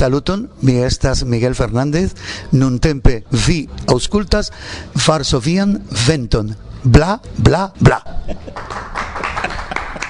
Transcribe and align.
Saluton, 0.00 0.48
mi 0.62 0.80
estas 0.80 1.24
Miguel 1.24 1.54
Fernández, 1.54 2.14
nun 2.52 2.78
tempe 2.80 3.24
vi 3.46 3.68
auscultas 3.86 4.50
Varsovian 5.06 5.82
venton. 6.06 6.56
Bla, 6.82 7.20
bla, 7.36 7.70
bla. 7.78 8.00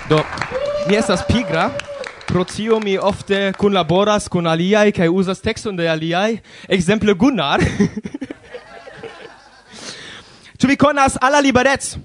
Do, 0.09 0.23
mi 0.87 0.95
estas 0.95 1.25
pigra, 1.27 1.73
pro 2.29 2.45
tio 2.45 2.79
mi 2.79 2.99
ofte 2.99 3.53
kunlaboras 3.59 4.29
kun 4.31 4.47
aliaj 4.47 4.93
kaj 4.95 5.11
uzas 5.11 5.43
tekston 5.43 5.75
de 5.75 5.91
aliaj, 5.91 6.39
ekzemple 6.69 7.15
Gunnar. 7.19 7.59
Ĉu 10.63 10.71
vi 10.71 10.79
konas 10.79 11.19
alla 11.19 11.43
Liberec? 11.43 11.97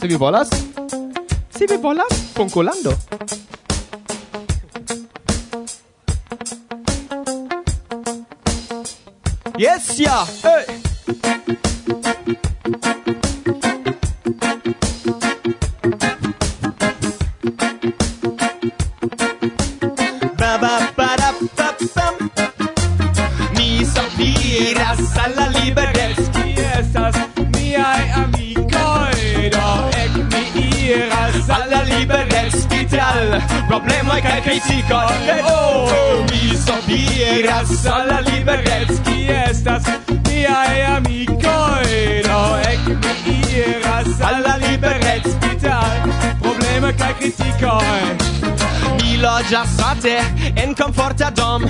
Se 0.00 0.08
vi 0.08 0.16
volas? 0.16 0.48
Se 1.62 1.76
vi 1.76 1.80
volas, 1.80 2.08
bonkolando! 2.34 2.90
Yes, 9.56 9.96
ja! 9.96 10.26
Yeah. 10.42 10.66
Hey. 10.66 10.82
al 33.00 33.40
problemoj 33.68 34.20
kaj 34.22 34.40
kritiko 34.44 35.00
Kaj 35.26 35.40
oh, 35.48 36.24
mi 36.30 36.56
sopiras 36.56 37.86
al 37.86 38.08
la 38.08 38.20
liberec 38.26 38.92
Ki 39.06 39.28
estas 39.36 39.88
miaj 40.28 40.82
amikoj 40.96 41.88
Do 42.28 42.40
ek 42.72 42.88
mi 43.26 43.36
iras 43.62 44.20
al 44.30 44.42
la 44.46 44.56
liberec 44.64 45.28
Spital 45.36 46.08
problemoj 46.42 46.94
kaj 46.98 47.12
kritikoj 47.20 48.00
Mi 49.00 49.18
loĝas 49.22 49.76
sate 49.76 50.18
en 50.56 50.74
komforta 50.74 51.30
dom 51.30 51.68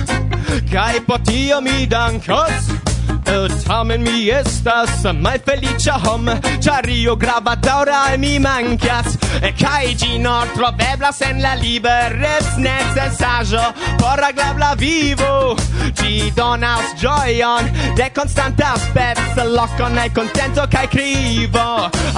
Kaj 0.71 1.05
po 1.07 1.19
tio 1.25 1.61
mi 1.61 1.85
dankos 1.87 2.92
Eh, 3.25 3.47
tamen 3.67 4.03
mi 4.03 4.29
estas 4.31 5.03
malfeliĉa 5.21 5.93
hom, 6.05 6.27
ĉar 6.63 6.87
io 6.91 7.15
grava 7.15 7.55
daŭra 7.55 7.99
al 8.09 8.17
mi 8.19 8.33
mankas, 8.39 9.15
eh, 9.41 9.53
kaj 9.59 9.93
ĝi 10.01 10.19
nur 10.23 10.49
troveblas 10.55 11.21
en 11.21 11.41
la 11.41 11.53
liberec 11.55 12.49
necesaĵo 12.57 13.63
por 13.99 14.23
agrabla 14.29 14.73
vivo. 14.79 15.55
Ĝi 15.99 16.31
donas 16.35 16.93
ĝojon 17.01 17.69
de 17.97 18.09
konstanta 18.15 18.73
speco, 18.85 19.47
lokon 19.55 19.97
al 19.97 20.11
kontento 20.15 20.67
kaj 20.75 20.87
krivo. 20.95 21.67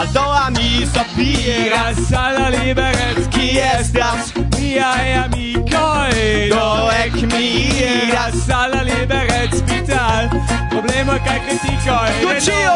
Aldoa 0.02 0.50
mi 0.58 0.88
sopiras 0.94 2.12
al 2.23 2.40
la 2.40 2.50
liberec, 2.58 3.22
ki 3.36 3.47
estas 3.62 4.34
miaj 4.58 5.14
amikoj. 5.23 6.12
Do 6.50 6.67
ek 7.03 7.22
mi 7.31 7.47
iras 7.86 8.50
al 8.50 8.72
la 8.73 8.84
liberec, 8.92 9.53
vital 9.69 10.30
problem 10.69 10.95
kaj 11.24 11.40
kritiko 11.46 11.98
Ducio! 12.22 12.76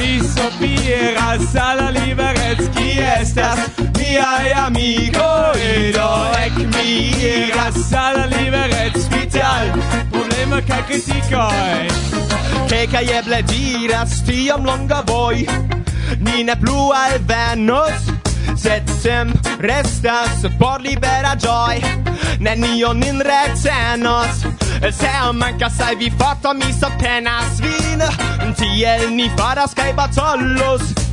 Mi 0.00 0.20
sopiras 0.34 1.54
al 1.54 1.84
liberec 1.94 2.46
liberecki 2.56 3.00
estas 3.20 3.58
Miaj 3.98 4.52
amikoj 4.66 5.92
do 5.94 6.10
ec 6.44 6.56
mi 6.74 7.12
iras 7.20 7.92
al 7.92 8.16
liberec 8.30 8.98
spital 8.98 9.70
Problema 10.12 10.60
kaj 10.68 10.82
kritikoj 10.88 11.88
Ke 12.68 12.86
kaj 12.92 13.04
eble 13.18 13.42
diras 13.42 14.22
tiom 14.26 14.66
longa 14.66 15.02
voi 15.06 15.46
Ni 16.20 16.44
ne 16.44 16.56
plu 16.56 16.90
alvenos 16.92 18.12
Sed 18.56 18.88
sem 19.02 19.32
restas 19.60 20.46
por 20.58 20.80
libera 20.80 21.36
joy 21.36 21.80
Nenio 22.40 22.92
nin 22.92 23.20
recenos 23.20 24.65
Øh, 24.84 24.92
Selvom 24.92 25.34
man 25.34 25.58
gør 25.58 25.68
sig, 25.68 25.92
vi 25.98 26.10
fucker 26.10 26.52
mis 26.52 26.82
og 26.82 26.92
pander 27.00 27.38
svine 27.56 28.08
10 28.54 28.84
el 28.84 29.12
9 29.16 29.28
for 29.38 29.52
der 29.54 29.66
skaber 29.68 30.06
12 30.16 30.42
lust 30.42 31.05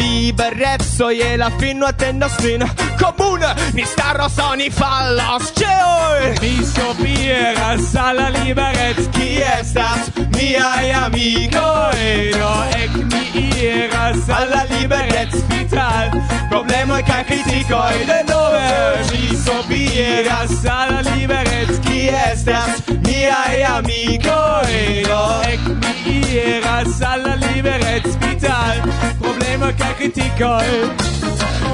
liberezzo 0.00 1.08
e 1.10 1.36
la 1.36 1.50
fino 1.58 1.84
attendo 1.84 2.26
spin 2.28 2.64
comune 2.98 3.54
ni 3.72 3.84
staro 3.84 4.28
soni 4.28 4.70
fallos 4.70 5.52
ceoi 5.54 6.38
mi 6.40 6.64
sopiras 6.64 7.94
alla 7.94 8.28
liberez 8.28 9.08
chi 9.10 9.40
estas 9.58 10.10
miai 10.36 10.90
amicoi 10.92 12.30
do 12.40 12.54
ec 12.82 12.94
mi 13.10 13.24
iras 13.60 14.28
alla 14.28 14.64
liberez 14.70 15.34
vital 15.48 16.08
problemoi 16.48 17.02
ca 17.02 17.22
criticoi 17.24 18.04
de 18.10 18.20
nove 18.28 19.04
mi 19.10 19.36
sopiras 19.44 20.64
alla 20.64 21.00
liberez 21.12 21.78
chi 21.84 22.08
estas 22.08 22.82
miai 23.06 23.62
amicoi 23.76 25.02
do 25.10 25.24
ec 25.52 25.62
mi 25.82 26.20
iras 26.44 27.00
alla 27.02 27.34
liberez 27.34 28.16
vital 28.16 29.19
problema 29.50 29.72
kaj 29.78 29.94
kritikoj 29.96 30.64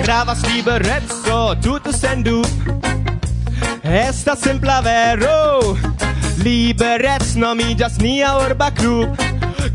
Gravas 0.04 0.38
sen 0.42 1.54
du 1.60 1.92
sendu 1.92 2.42
Estas 3.82 4.40
simpla 4.40 4.80
vero 4.80 5.76
Liberec 6.44 7.34
nomiĝas 7.36 7.98
nia 7.98 8.32
urba 8.38 8.70
klub 8.70 9.08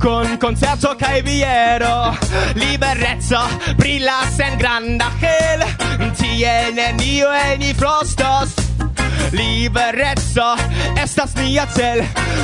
Con 0.02 0.38
concerto 0.38 0.96
cae 0.98 1.22
viero 1.22 2.16
Liberezzo 2.56 3.44
brilla 3.78 4.22
sen 4.38 4.58
granda 4.58 5.12
hel. 5.22 5.62
Tiene 6.18 6.94
nio 6.98 7.30
e 7.32 7.58
ni 7.58 7.74
frostos 7.74 8.61
liberezzo 9.32 10.56
estas 11.04 11.36
nia 11.36 11.66
cel. 11.76 12.04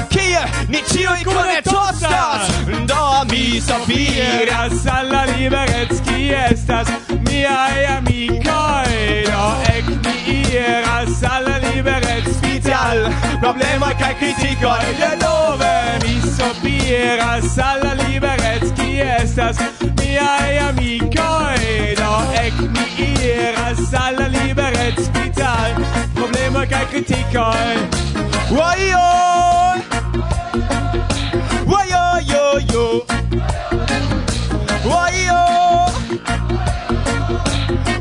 Kie 0.09 0.41
ni 0.69 0.81
ĉiuj 0.91 1.23
kune 1.27 1.59
tostas? 1.65 2.51
Do 2.87 3.03
mi 3.31 3.61
sopiras 3.61 4.85
alla 4.91 5.25
liberec 5.33 5.91
kie 6.07 6.37
estas? 6.51 6.87
Miaj 7.27 7.85
amicoi. 7.97 9.25
Do 9.27 9.47
ec 9.75 9.89
mi 10.05 10.37
iras 10.59 11.23
al 11.23 11.49
la 11.49 11.57
liberec 11.67 12.27
vital 12.43 13.07
problemoj 13.41 13.93
kaj 13.99 14.13
de 15.01 15.11
nove 15.23 15.75
mi 16.03 16.15
sopiras 16.37 17.57
alla 17.57 17.93
liberec 18.03 18.63
kie 18.79 19.09
estas? 19.21 19.57
Miaj 19.99 20.59
amicoi. 20.69 21.95
Do 21.99 22.13
ec 22.45 22.57
mi 22.75 23.11
iras 23.11 23.93
alla 23.93 24.27
liberec 24.27 24.99
vital 25.13 25.66
kai. 27.31 27.75
Why 28.49 28.77
yo. 28.93 29.07
Why 31.69 31.85
yo 31.93 32.03
yo 32.31 32.43
yo. 32.73 32.85
Why 34.89 35.11
yo. 35.27 35.41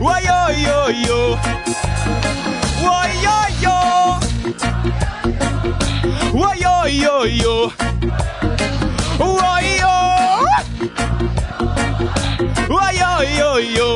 Why 0.04 0.20
yo 0.28 0.38
yo 0.66 0.78
yo. 1.06 1.20
Why 2.84 3.10
yo 3.24 3.36
yo. 3.64 3.76
Why 6.32 6.54
yo 6.64 6.74
yo 6.86 7.14
yo. 7.26 7.56
Yo. 9.76 9.94
Why 12.68 12.92
yo 13.00 13.12
yo 13.38 13.50
yo. 13.76 13.88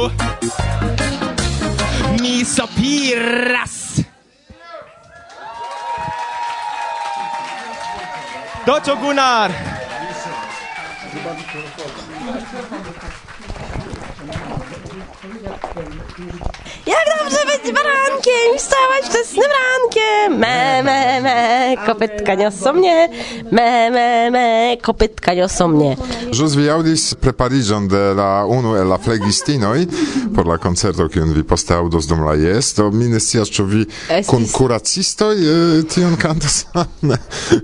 Mi 2.21 2.45
sopiras 2.45 3.70
Dotto 8.71 8.97
Gunnar. 8.99 9.51
Obrigado. 15.25 16.70
Jak 16.91 17.07
dobrze 17.19 17.39
być 17.47 17.75
barankiem 17.75 18.55
i 18.57 18.59
wstawać 18.59 19.05
wczesnym 19.05 19.51
rankiem. 19.61 20.39
Me, 20.39 20.83
me, 20.83 21.21
me, 21.21 21.77
kopytka 21.87 22.35
niosą 22.35 22.73
mnie. 22.73 23.09
Me, 23.53 23.91
me, 23.91 24.31
me, 24.31 24.77
kopytka 24.83 25.35
niosą 25.35 25.69
mnie. 25.69 25.97
Jus 26.33 26.55
vi 26.55 26.71
audis 26.71 27.15
preparigion 27.15 27.89
de 27.89 28.15
la 28.15 28.45
unu 28.45 28.77
el 28.77 28.89
la 28.89 28.99
flegistinoi 28.99 29.87
por 30.35 30.47
la 30.47 30.59
concerto 30.59 31.09
kiun 31.09 31.33
vi 31.35 31.43
poste 31.43 31.75
audos 31.75 32.07
dum 32.07 32.25
la 32.25 32.35
jes, 32.35 32.75
do 32.75 32.91
mi 32.91 33.09
ne 33.09 33.21
scias 33.21 33.51
ĉu 33.51 33.65
vi 33.65 33.85
kun 34.27 34.47
kuracistoj 34.53 35.35
eh, 35.35 35.85
tion 35.95 36.17
kantas 36.17 36.65
ne. 37.03 37.17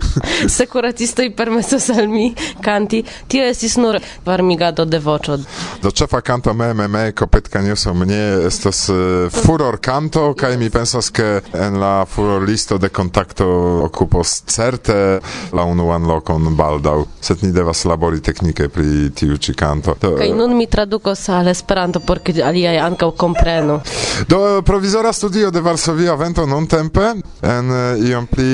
Sekuratistoj 0.58 1.30
permesos 1.36 1.90
al 1.90 2.08
mi 2.08 2.34
kanti. 2.62 3.04
Tio 3.28 3.44
estis 3.44 3.76
nur 3.76 3.98
varmigado 4.24 4.84
de 4.84 4.98
voĉo. 4.98 5.38
Do 5.82 5.90
ĉefa 5.90 6.20
kanto 6.20 6.54
me 6.54 6.74
me 6.74 6.88
me 6.88 7.12
Kopetka 7.12 7.62
nioso 7.62 7.94
mnie 7.94 8.46
estos 8.46 8.88
eh, 8.88 9.15
furor 9.32 9.78
canto 9.82 10.32
kaj 10.38 10.56
mi 10.60 10.70
pensas 10.70 11.10
ke 11.10 11.28
en 11.54 11.80
la 11.80 12.04
furor 12.08 12.42
listo 12.42 12.78
de 12.78 12.88
contacto 12.88 13.46
okupos 13.86 14.42
certe 14.46 15.20
la 15.52 15.64
unuan 15.64 16.06
lokon 16.06 16.52
baldaŭ 16.56 16.98
sed 17.20 17.42
ni 17.42 17.52
devas 17.52 17.84
labori 17.84 18.20
teknike 18.20 18.68
pri 18.68 19.10
tiu 19.14 19.38
ĉi 19.38 19.54
canto 19.54 19.96
do, 20.00 20.14
kaj 20.20 20.30
nun 20.36 20.56
mi 20.56 20.66
tradukos 20.66 21.28
al 21.28 21.48
Esperanto 21.48 22.00
por 22.00 22.20
ke 22.24 22.34
aliaj 22.42 22.76
ankaŭ 22.86 23.10
komprenu. 23.16 23.80
Do 24.28 24.62
provizora 24.62 25.12
studio 25.12 25.50
de 25.50 25.60
Varsovia 25.60 26.14
vento 26.14 26.46
non 26.46 26.66
tempe 26.66 27.12
en 27.42 27.70
eh, 27.70 28.08
iom 28.10 28.26
pli 28.26 28.52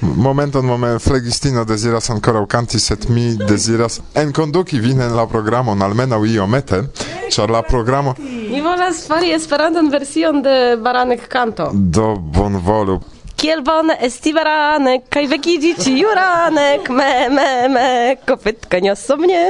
Momenton 0.00 0.66
moment 0.66 1.02
flegistino 1.02 1.64
deziras 1.64 2.10
ancora 2.10 2.46
kanti, 2.46 2.78
set 2.78 3.08
mi 3.08 3.36
deziras 3.36 4.00
enkonduki 4.14 4.80
vin 4.80 5.00
en 5.00 5.16
la 5.16 5.26
programon 5.26 5.82
almenaŭ 5.82 6.24
iomete, 6.26 6.82
ĉar 7.30 7.50
la 7.50 7.62
programo 7.62 8.14
Mi 8.50 8.60
volas 8.60 9.06
fari 9.08 9.32
Esperantan 9.32 9.90
version 9.90 10.42
de 10.42 10.76
Baranek 10.82 11.28
kanto. 11.28 11.70
Do 11.72 12.14
bonvolu. 12.16 13.00
Kiel 13.36 13.62
bone 13.62 13.96
esti 14.00 14.32
baranek, 14.32 15.08
kaj 15.12 15.26
vekiĝi 15.28 15.72
ĉiuranek, 15.82 16.88
me, 16.88 17.10
me, 17.34 17.48
me, 17.68 17.88
kopytka 18.28 18.80
niosą 18.80 19.16
mnie. 19.18 19.42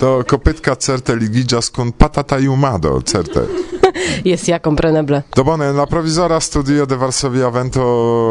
To 0.00 0.22
kopytka 0.24 0.74
certe 0.74 1.14
ligiĝas 1.14 1.68
kun 1.70 1.92
patatajumado, 1.92 3.00
certe. 3.04 3.44
Jest 4.30 4.48
ja 4.48 4.58
kompreneble. 4.58 5.22
Do 5.36 5.44
bone, 5.44 5.72
la 5.72 5.86
provizora 5.86 6.40
studio 6.40 6.86
de 6.86 6.96
Varsovia 6.96 7.48
vento... 7.48 7.82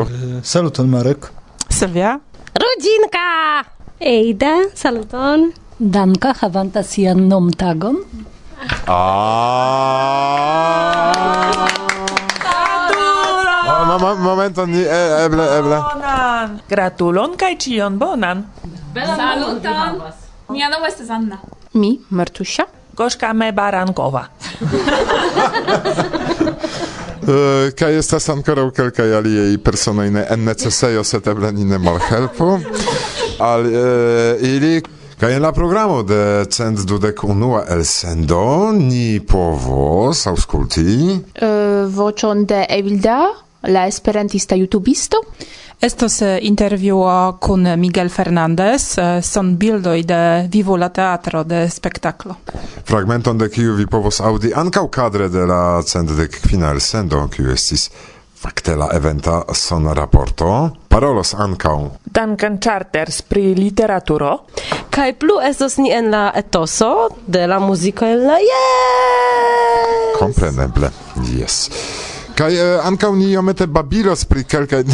Eh, 0.02 0.40
saluton 0.44 0.90
Marek. 0.90 1.39
Silvia. 1.80 2.20
Rudinka! 2.60 3.64
Eida, 4.04 4.68
saluton. 4.76 5.56
Danka 5.80 6.36
havanta 6.42 6.84
sian 6.84 7.32
nomtagon. 7.32 8.04
Ah! 8.84 9.08
Mom 13.88 14.20
momenton 14.20 14.68
ni 14.68 14.84
eble 14.84 15.46
eble. 15.56 15.80
Bonan. 15.80 16.60
Gratulon 16.68 17.40
kaj 17.40 17.56
ĉion 17.64 17.96
bonan. 17.96 18.44
Saluton. 19.16 20.04
Mia 20.52 20.68
nomo 20.68 20.84
estas 20.92 21.08
Anna. 21.16 21.40
Mi 21.80 21.96
Martusia. 22.12 22.68
Gośka 23.00 23.32
Mebarankowa. 23.34 24.28
Uh, 27.30 27.70
kai 27.78 27.92
estas 28.00 28.26
ankoraŭ 28.34 28.72
kelkaj 28.74 29.12
aliaj 29.20 29.60
personoj 29.62 30.08
ne 30.10 30.24
en 30.34 30.48
necesejo, 30.48 31.04
sed 31.06 31.28
eble 31.30 31.52
ni 31.54 31.68
ne 31.70 31.78
malhelpu 31.78 32.48
al 33.46 33.68
uh, 33.70 34.42
ili. 34.42 34.80
Kaj 35.20 35.36
en 35.36 35.44
la 35.44 35.52
programo 35.52 36.00
de 36.08 36.48
cent 36.50 36.82
dudek 36.88 37.22
unua 37.28 37.66
elsendo 37.76 38.72
ni 38.74 39.20
povos 39.20 40.24
aŭskulti 40.32 40.88
uh, 41.12 41.86
voĉon 41.94 42.46
de 42.50 42.64
Evilda, 42.80 43.20
la 43.68 43.86
esperantista 43.92 44.58
youtubisto. 44.58 45.22
Estos 45.82 46.22
eh, 46.22 46.40
intervjuo 46.42 47.38
kun 47.40 47.64
Miguel 47.80 48.10
Fernandez, 48.10 48.98
eh, 48.98 49.22
son 49.24 49.58
bildoj 49.58 50.04
de 50.04 50.48
vivo 50.52 50.78
la 50.78 50.90
teatro 50.90 51.44
de 51.44 51.70
spektaklo. 51.70 52.36
Fragmenton 52.84 53.38
de 53.38 53.48
kiu 53.50 53.78
vi 53.78 53.86
povos 53.88 54.20
aŭdi 54.20 54.52
ankaŭ 54.52 54.90
kadre 54.92 55.30
de 55.32 55.46
la 55.48 55.80
cent 55.88 56.12
dek 56.18 56.36
kvinar 56.44 56.82
sendo, 56.84 57.22
kiu 57.32 57.54
estis 57.54 57.88
fakte 58.40 58.76
la 58.76 58.90
eventa 58.96 59.46
sona 59.54 59.94
raporto 59.94 60.52
parolos 60.88 61.34
ankaŭ. 61.34 61.78
Duncan 62.04 62.60
Charters 62.60 63.22
pri 63.22 63.56
literaturo. 63.56 64.36
Kaj 64.92 65.14
plu 65.20 65.40
estos 65.40 65.78
ni 65.78 65.94
en 65.96 66.12
la 66.12 66.32
etoso 66.36 67.08
de 67.28 67.48
la 67.48 67.60
muziko 67.60 68.06
en 68.06 68.28
la 68.28 68.40
yes! 68.44 70.10
kompreneble. 70.20 70.92
Jes 71.32 71.70
Kaj 72.40 72.54
uh, 72.56 72.86
ankaŭ 72.88 73.16
ni 73.16 73.32
iomete 73.34 73.68
babilos 73.68 74.26
pri 74.26 74.44
kelkaj... 74.48 74.84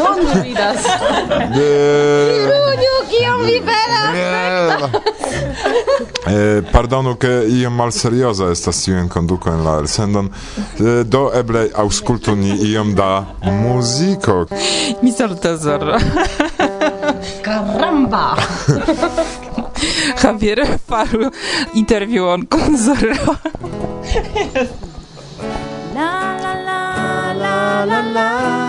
Non 0.00 0.18
mi 0.24 0.42
ridas. 0.42 0.86
Virunio, 1.54 2.96
kiom 3.10 3.44
vi 3.46 3.62
eh 6.26 6.62
Pardonu, 6.72 7.14
ke 7.14 7.28
iom 7.48 7.74
malserioza 7.74 8.50
estas 8.50 8.82
tiun 8.82 9.08
konduko 9.08 9.50
en 9.50 9.62
la 9.64 9.76
elsendon. 9.78 10.32
Do 11.04 11.30
eble 11.34 11.68
aŭskultu 11.74 12.34
ni 12.34 12.56
iom 12.72 12.94
da 12.98 13.24
muziko. 13.42 14.46
Mi 15.02 15.12
sortas 15.12 15.60
zorro. 15.62 15.98
Caramba! 17.46 18.34
Javier 20.22 20.66
faru 20.88 21.30
intervjuon 21.74 22.46
kun 22.50 22.76
Zorro. 22.76 23.36
la 27.86 28.02
la. 28.02 28.65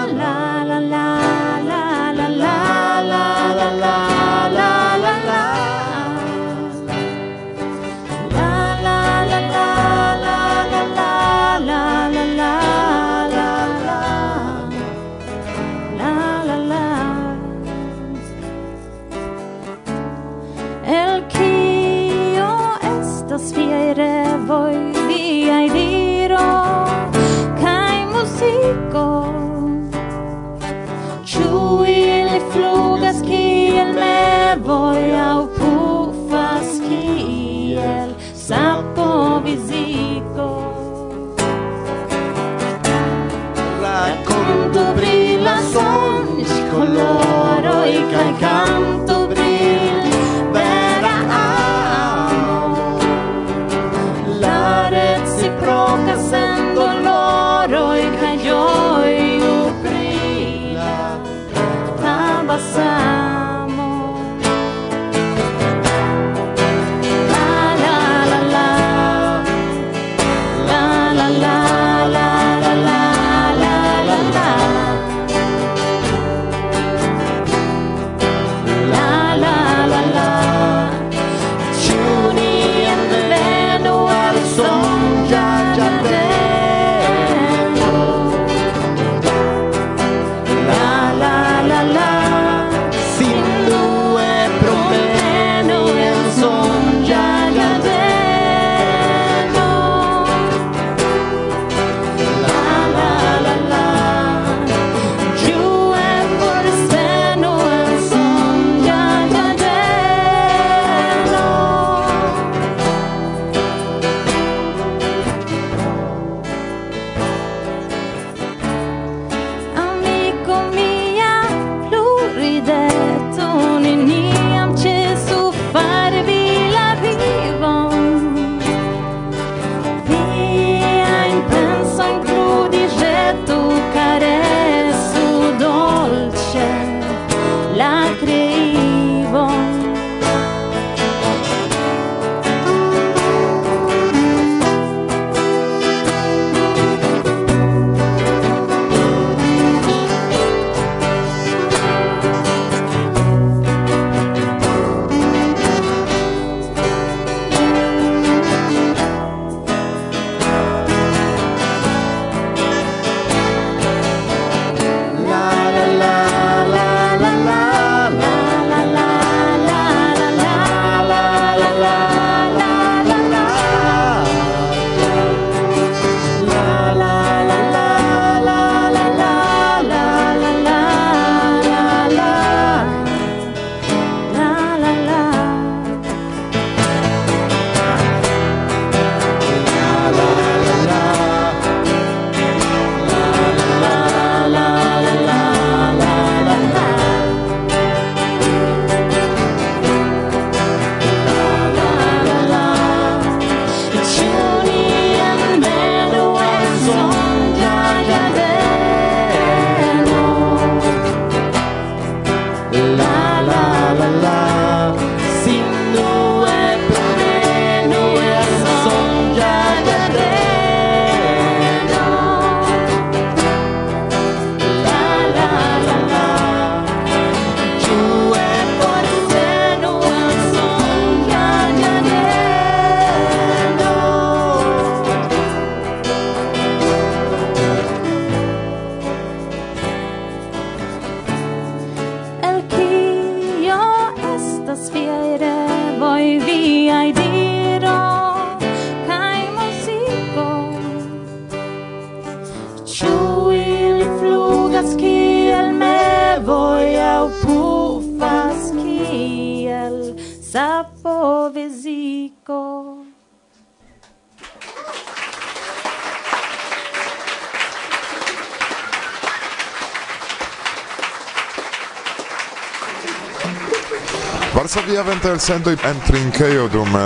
Alia 274.98 275.12
ventel 275.14 275.38
sendoj 275.38 275.76
en 275.86 276.00
trinkejo 276.08 276.64
dum 276.74 276.96
eh, 276.98 277.02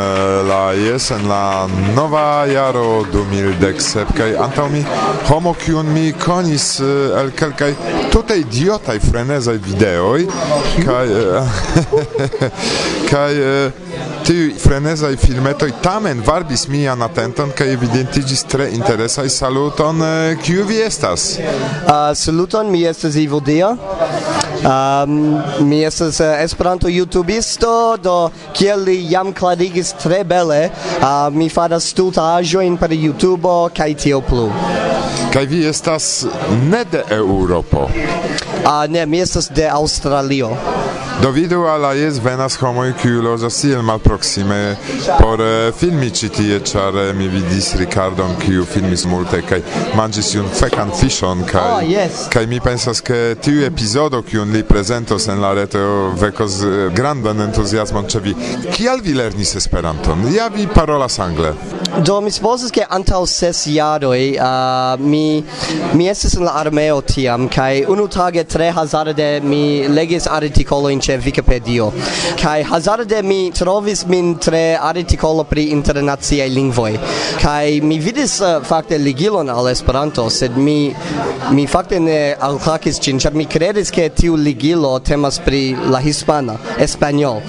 la 0.47 0.59
jes 0.71 1.09
en 1.11 1.25
la 1.27 1.67
nova 1.95 2.45
jaro 2.47 3.03
2017 3.11 4.13
kaj 4.15 4.29
antaŭ 4.45 4.69
mi 4.71 4.83
homo 5.27 5.51
kiun 5.65 5.91
mi 5.91 6.13
konis 6.15 6.79
eh, 6.79 7.19
el 7.19 7.33
kelkaj 7.35 7.73
tute 8.13 8.39
idiotaj 8.45 8.95
frenezaj 9.09 9.57
videoj 9.67 10.23
kaj 10.85 11.05
kaj 13.11 13.31
tiu 14.25 14.51
frenezaj 14.59 15.15
filmetoj 15.17 15.71
tamen 15.81 16.21
varbis 16.25 16.67
mian 16.67 17.01
atenton 17.01 17.51
kaj 17.57 17.73
evidentiĝis 17.73 18.43
tre 18.51 18.67
interesaj 18.75 19.29
saluton 19.33 20.01
eh, 20.05 20.37
kiu 20.43 20.65
vi 20.67 20.81
estas? 20.85 21.25
Uh, 21.39 22.11
saluton 22.15 22.71
mi 22.71 22.83
estas 22.85 23.15
Ivo 23.15 23.39
Dia. 23.39 23.75
Um, 24.61 25.41
mi 25.65 25.81
estas 25.83 26.19
uh, 26.19 26.37
Esperanto 26.43 26.87
YouTubisto, 26.87 27.97
do 27.97 28.29
kiel 28.53 28.83
li 28.85 28.97
jam 29.09 29.33
klarigis 29.33 29.89
tre 29.97 30.21
bele, 30.23 30.69
uh, 31.01 31.33
mi 31.33 31.49
faras 31.49 31.87
stultaĵojn 31.89 32.77
per 32.77 32.93
YouTubo 32.93 33.55
kaj 33.73 33.95
tio 34.03 34.21
plu. 34.21 34.51
Kaj 35.33 35.45
vi 35.49 35.63
estas 35.65 36.27
ne 36.69 36.83
de 36.91 37.01
Eŭropo? 37.17 37.87
Uh, 37.89 38.85
ne, 38.89 39.05
mi 39.09 39.23
estas 39.25 39.49
de 39.49 39.65
Aŭstralio. 39.65 40.53
Do 41.21 41.29
vidu 41.31 41.65
alla 41.65 41.93
jes 41.93 42.17
venas 42.23 42.55
homoj 42.57 42.93
kiu 42.97 43.19
loĝas 43.21 43.59
iel 43.69 43.83
malproksime 43.85 44.57
por 45.19 45.41
eh, 45.41 45.71
filmi 45.77 46.07
ĉi 46.09 46.29
tie, 46.33 46.55
ĉar 46.65 46.95
eh, 46.97 47.11
mi 47.13 47.27
vidis 47.29 47.67
Ricardon 47.77 48.33
kiu 48.41 48.65
filmis 48.65 49.03
multe 49.05 49.43
kaj 49.45 49.59
manĝis 49.99 50.31
iun 50.33 50.49
fekan 50.49 50.89
fiŝon 50.97 51.43
kaj 51.51 51.67
oh, 51.75 51.83
yes. 51.85 52.23
kaj 52.33 52.47
mi 52.49 52.57
pensas 52.59 53.03
ke 53.05 53.19
tiu 53.37 53.61
epizodo 53.67 54.23
kiun 54.25 54.49
li 54.55 54.63
prezentos 54.65 55.27
en 55.29 55.43
la 55.45 55.51
reto 55.53 55.83
vekos 56.23 56.57
eh, 56.65 56.87
grandan 56.97 57.45
entuziasmon 57.45 58.09
ĉe 58.09 58.23
vi. 58.25 58.33
Kial 58.73 59.05
vi 59.05 59.13
lernis 59.13 59.53
Esperanton? 59.61 60.25
Ja 60.33 60.49
vi 60.49 60.65
parolas 60.73 61.19
angle. 61.19 61.53
Do 62.01 62.17
mi 62.21 62.33
supozas 62.33 62.73
ke 62.73 62.87
antaŭ 62.89 63.21
ses 63.27 63.65
jaroj 63.67 64.21
uh, 64.39 64.97
mi 64.97 65.43
mi 65.93 66.09
estis 66.09 66.37
en 66.39 66.47
la 66.47 66.57
armeo 66.63 67.01
tiam 67.05 67.49
kaj 67.51 67.85
unu 67.91 68.07
tage 68.07 68.43
tre 68.43 68.71
hazarde 68.71 69.29
mi 69.43 69.63
legis 69.87 70.27
artikolojn 70.27 71.01
ĉe 71.11 71.19
Wikipedio. 71.25 71.91
Kaj 72.39 72.63
hazarde 72.63 73.21
mi 73.23 73.51
trovis 73.51 74.05
min 74.07 74.35
tre 74.39 74.77
artikolo 74.79 75.43
pri 75.43 75.67
internaciaj 75.75 76.47
lingvoj. 76.49 76.93
Kaj 77.41 77.81
mi 77.83 77.99
vidis 77.99 78.39
uh, 78.41 78.61
fakte 78.63 78.97
ligilon 78.97 79.49
al 79.49 79.69
Esperanto, 79.71 80.29
sed 80.29 80.57
mi 80.57 80.93
mi 81.51 81.67
fakte 81.67 81.99
ne 81.99 82.35
alklakis 82.39 82.99
ĝin, 83.03 83.19
ĉar 83.19 83.35
mi 83.35 83.45
kredis 83.45 83.91
ke 83.91 84.09
tiu 84.15 84.35
ligilo 84.35 84.93
temas 84.99 85.39
pri 85.39 85.75
la 85.91 85.99
hispana, 85.99 86.57
espanol. 86.79 87.41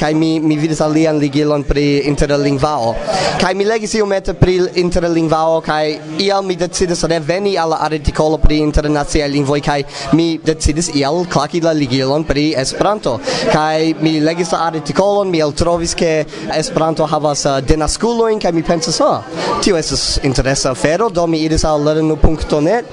Kaj 0.00 0.14
mi 0.14 0.40
mi 0.40 0.56
vidis 0.58 0.80
alian 0.80 1.18
ligilon 1.18 1.62
pri 1.64 2.02
interlingvao. 2.10 2.94
Kaj 3.40 3.54
mi 3.54 3.64
legis 3.68 3.94
iomete 3.94 4.34
pri 4.34 4.56
interlingvao 4.80 5.60
kaj 5.64 5.98
iam 6.24 6.46
mi 6.46 6.56
decidis 6.56 7.04
reveni 7.04 7.56
al 7.58 7.70
la 7.74 7.78
artikolo 7.86 8.38
pri 8.38 8.58
internaciaj 8.64 9.28
lingvoj 9.28 9.60
kaj 9.60 9.80
mi 10.12 10.38
decidis 10.38 10.90
ial 10.94 11.24
klaki 11.32 11.60
la 11.60 11.72
ligilon 11.72 12.24
pri 12.24 12.54
Esperanto 12.56 13.03
Esperanto. 13.04 13.20
Kaj 13.52 13.94
mi 14.00 14.20
legis 14.20 14.52
la 14.52 14.66
artikolon 14.66 15.30
mi 15.30 15.40
eltrovis 15.40 15.94
ke 15.94 16.24
Esperanto 16.56 17.06
havas 17.06 17.44
uh, 17.46 17.60
denaskulojn 17.60 18.40
kaj 18.40 18.52
mi 18.52 18.62
pensas 18.62 19.00
ah 19.00 19.22
tio 19.62 19.76
estas 19.76 20.18
interesa 20.22 20.70
afero 20.70 21.08
do 21.08 21.26
mi 21.26 21.38
iris 21.44 21.64
al 21.64 21.84
lernu.net 21.84 22.84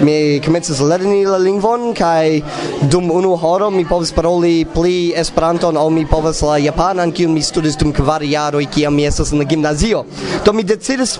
mi 0.00 0.40
komencis 0.44 0.80
lerni 0.80 1.24
la 1.24 1.38
lingvon 1.38 1.94
kaj 1.94 2.42
dum 2.90 3.10
unu 3.10 3.36
horo 3.36 3.70
mi 3.70 3.84
povis 3.84 4.12
paroli 4.12 4.64
pli 4.74 5.12
Esperanton 5.16 5.76
ol 5.76 5.90
mi 5.90 6.06
povas 6.06 6.42
la 6.42 6.58
japanan 6.58 7.12
kiun 7.12 7.32
mi 7.32 7.42
studis 7.42 7.76
dum 7.76 7.92
kvar 7.92 8.22
jaroj 8.22 8.66
kiam 8.74 8.94
mi 8.94 9.06
estas 9.06 9.32
en 9.32 9.38
la 9.38 9.44
gimnazio. 9.44 10.04
Do 10.44 10.52
mi 10.52 10.62
decidis 10.62 11.18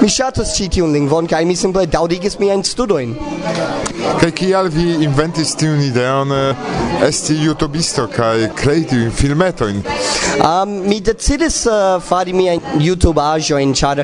mi 0.00 0.08
ŝatas 0.08 0.56
ĉi 0.56 0.68
tiun 0.76 0.92
lingvon 0.92 1.26
kaj 1.26 1.44
mi 1.44 1.56
simple 1.56 1.86
daŭrigis 1.86 2.38
miajn 2.38 2.64
studojn. 2.64 3.16
Kaj 4.20 4.30
kial 4.38 4.68
vi 4.72 5.04
inventis 5.04 5.54
tiun 5.58 5.80
ideon 5.82 6.32
uh, 6.32 6.66
esti 7.06 7.34
YouTube 7.36 7.75
rabisto 7.76 8.06
kaj 8.16 8.48
krei 8.56 8.84
tiujn 8.88 9.10
filmetojn? 9.12 9.82
Um, 10.36 10.70
mi 10.88 11.00
decidis 11.00 11.58
uh, 11.68 11.98
fari 12.00 12.32
miajn 12.32 12.60
YouTube-aĵojn, 12.80 13.74
ĉar 13.76 14.00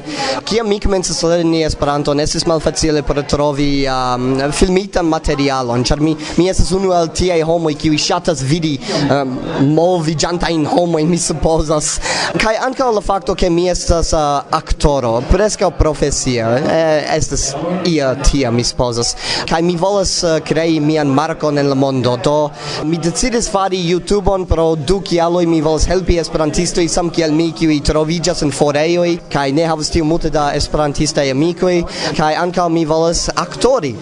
kiam 0.49 0.69
mi 0.69 0.77
komencis 0.81 1.23
lerni 1.25 1.63
Esperanton, 1.65 2.21
estis 2.21 2.45
malfacile 2.49 3.01
por 3.03 3.23
trovi 3.29 3.87
um, 3.89 4.27
filmitan 4.53 5.09
materialon, 5.09 5.85
ĉar 5.89 6.03
mi, 6.05 6.13
mi 6.37 6.51
estas 6.53 6.73
unu 6.77 6.93
el 6.97 7.09
tiaj 7.17 7.39
homoj 7.49 7.73
kiuj 7.81 8.01
ŝatas 8.07 8.43
vidi 8.45 8.75
um, 9.07 9.39
moviĝantajn 9.73 10.69
homojn, 10.69 11.09
mi 11.09 11.21
supozas. 11.21 11.95
Kaj 12.37 12.55
ankaŭ 12.69 12.91
la 12.99 13.05
fakto, 13.05 13.37
ke 13.39 13.49
mi 13.49 13.71
estas 13.73 14.13
uh, 14.17 14.43
aktoro, 14.53 15.15
preskaŭ 15.31 15.73
profesia, 15.81 16.51
eh, 16.61 17.17
estas 17.17 17.55
ia 17.89 18.13
tia, 18.21 18.53
mi 18.53 18.65
supozas. 18.69 19.15
Kaj 19.49 19.65
mi 19.65 19.79
volas 19.81 20.19
uh, 20.27 20.37
krei 20.45 20.77
mian 20.81 21.09
markon 21.09 21.61
en 21.61 21.73
la 21.73 21.79
mondo, 21.87 22.19
do 22.21 22.39
mi 22.85 23.01
decidis 23.01 23.49
fari 23.49 23.62
fari 23.63 23.79
YouTube-on 23.91 24.45
pro 24.47 24.75
du 24.75 25.01
kialoj 25.01 25.47
mi 25.47 25.61
volas 25.63 25.85
helpi 25.87 26.17
esperantistoj 26.19 26.89
sam 26.91 27.11
kiel 27.15 27.31
mi 27.31 27.45
kiuj 27.55 27.77
troviĝas 27.87 28.41
en 28.43 28.51
forejoj 28.51 29.11
kaj 29.31 29.53
ne 29.55 29.67
havas 29.71 29.91
tiom 29.95 30.09
multe 30.11 30.31
da 30.35 30.49
esperantistaj 30.59 31.31
amikoj 31.31 31.77
kaj 32.17 32.33
ankaŭ 32.41 32.65
mi 32.75 32.83
volas 32.91 33.29
aktori. 33.45 33.93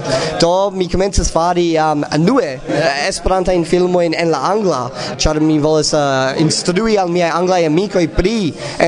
Do 0.41 0.71
mi 0.71 0.87
komencis 0.89 1.29
fari 1.35 1.67
um, 1.77 2.05
nue 2.23 2.47
eh, 2.47 2.87
esperantajn 3.09 3.67
filmojn 3.69 4.17
en 4.23 4.31
la 4.33 4.41
angla 4.49 4.79
ĉar 5.21 5.43
mi 5.45 5.59
volas 5.61 5.93
uh, 5.93 6.41
instrui 6.41 6.97
al 7.03 7.13
miaj 7.13 7.29
anglaj 7.43 7.67
amikoj 7.69 8.07
pri 8.17 8.39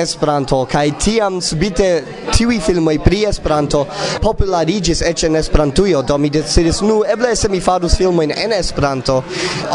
Esperanto 0.01 0.63
kaj 0.73 0.87
tiam 1.05 1.41
subite 1.45 1.91
tiuj 2.33 2.63
filmoj 2.65 2.97
pri 3.05 3.21
Esperanto 3.29 3.85
populariĝis 4.25 5.05
eĉ 5.11 5.27
en 5.29 5.37
Esperantujo. 5.43 6.01
Do 6.03 6.17
mi 6.19 6.33
decidis 6.33 6.81
nu 6.81 7.03
eble 7.05 7.37
se 7.37 7.53
mi 7.53 7.61
farus 7.61 8.01
filmojn 8.01 8.33
en 8.47 8.57
Esperanto. 8.63 9.21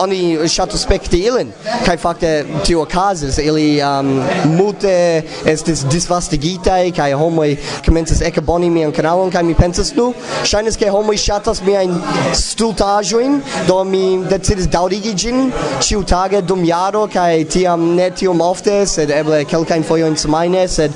Oni 0.01 0.49
ŝatus 0.57 0.86
respekti 0.87 1.19
ilin. 1.27 1.51
Kaj 1.85 1.97
fakte 1.97 2.45
tio 2.65 2.81
okazis 2.81 3.37
ili 3.37 3.81
um, 3.83 4.23
multe 4.57 5.23
estis 5.45 5.83
disvastigitaj 5.91 6.91
kaj 6.95 7.13
homoj 7.13 7.57
komencis 7.85 8.21
ekaboni 8.21 8.69
mian 8.69 8.91
kanalon 8.91 9.31
kaj 9.31 9.43
mi 9.43 9.55
pensas 9.55 9.91
nu 9.95 10.13
ŝajnas 10.47 10.77
ke 10.79 10.89
homoj 10.89 11.17
ŝatas 11.17 11.61
miajn 11.65 11.95
stultaĵojn 12.33 13.39
do 13.67 13.83
mi 13.83 14.23
decidis 14.29 14.69
daŭrigi 14.71 15.13
ĝin 15.13 15.51
ĉiutage 15.83 16.41
dum 16.41 16.63
jaro 16.65 17.07
kaj 17.11 17.43
tiam 17.51 17.89
ne 17.95 18.09
tiom 18.11 18.41
ofte 18.41 18.85
sed 18.87 19.11
eble 19.11 19.43
kelkajn 19.45 19.83
fojojn 19.83 20.15
semajne 20.15 20.67
sed 20.67 20.91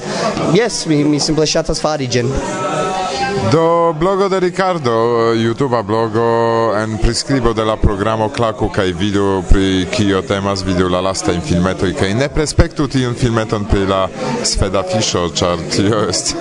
jes 0.55 0.86
mi, 0.88 1.03
mi 1.03 1.19
simple 1.19 1.45
ŝatas 1.45 1.83
fari 1.83 2.07
ĝin. 2.07 2.31
Do 3.50 3.93
blogo 3.93 4.29
de 4.29 4.39
Ricardo, 4.39 5.33
YouTube 5.33 5.83
blogo 5.83 6.75
en 6.77 6.98
priskribo 6.98 7.53
de 7.53 7.65
la 7.65 7.75
programo 7.75 8.29
Klaku 8.29 8.69
kaj 8.69 8.91
vidu 8.93 9.43
pri 9.50 9.88
kio 9.91 10.21
temas 10.21 10.63
vidu 10.65 10.89
la 10.89 11.01
lasta 11.01 11.31
in 11.31 11.41
filmeto 11.41 11.88
i 11.88 11.93
kaj 11.93 12.13
ne 12.13 12.29
prespektu 12.29 12.88
tiun 12.88 13.15
filmeton 13.15 13.65
pri 13.65 13.86
la 13.86 14.07
sveda 14.43 14.83
fisho, 14.83 15.29
ĉar 15.29 15.57
tio 15.75 16.03
est 16.10 16.36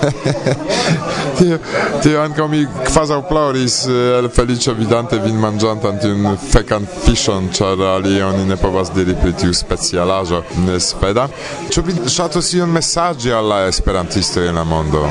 tio 1.39 1.57
tio 2.03 2.21
ankaŭ 2.21 2.47
mi 2.47 2.65
kvazaŭ 2.85 3.21
ploris 3.29 3.85
eh, 3.87 4.19
el 4.19 4.29
feliĉo 4.29 4.73
vidante 4.77 5.19
vin 5.19 5.39
manĝantan 5.41 5.99
tiun 5.99 6.37
fekan 6.51 6.87
fiŝon, 7.05 7.49
ĉar 7.57 7.81
alie 7.95 8.23
oni 8.25 8.45
ne 8.45 8.59
povas 8.61 8.93
diri 8.95 9.15
pri 9.21 9.33
tiu 9.33 9.53
specialaĵo 9.53 10.43
sveda. 10.79 11.27
Ĉu 11.71 11.81
vi 11.87 11.97
ŝatus 12.09 12.53
iun 12.53 12.69
mesaĝi 12.69 13.33
al 13.33 13.47
la 13.47 13.65
esperantistoj 13.67 14.47
en 14.47 14.55
la 14.55 14.63
mondo? 14.63 15.07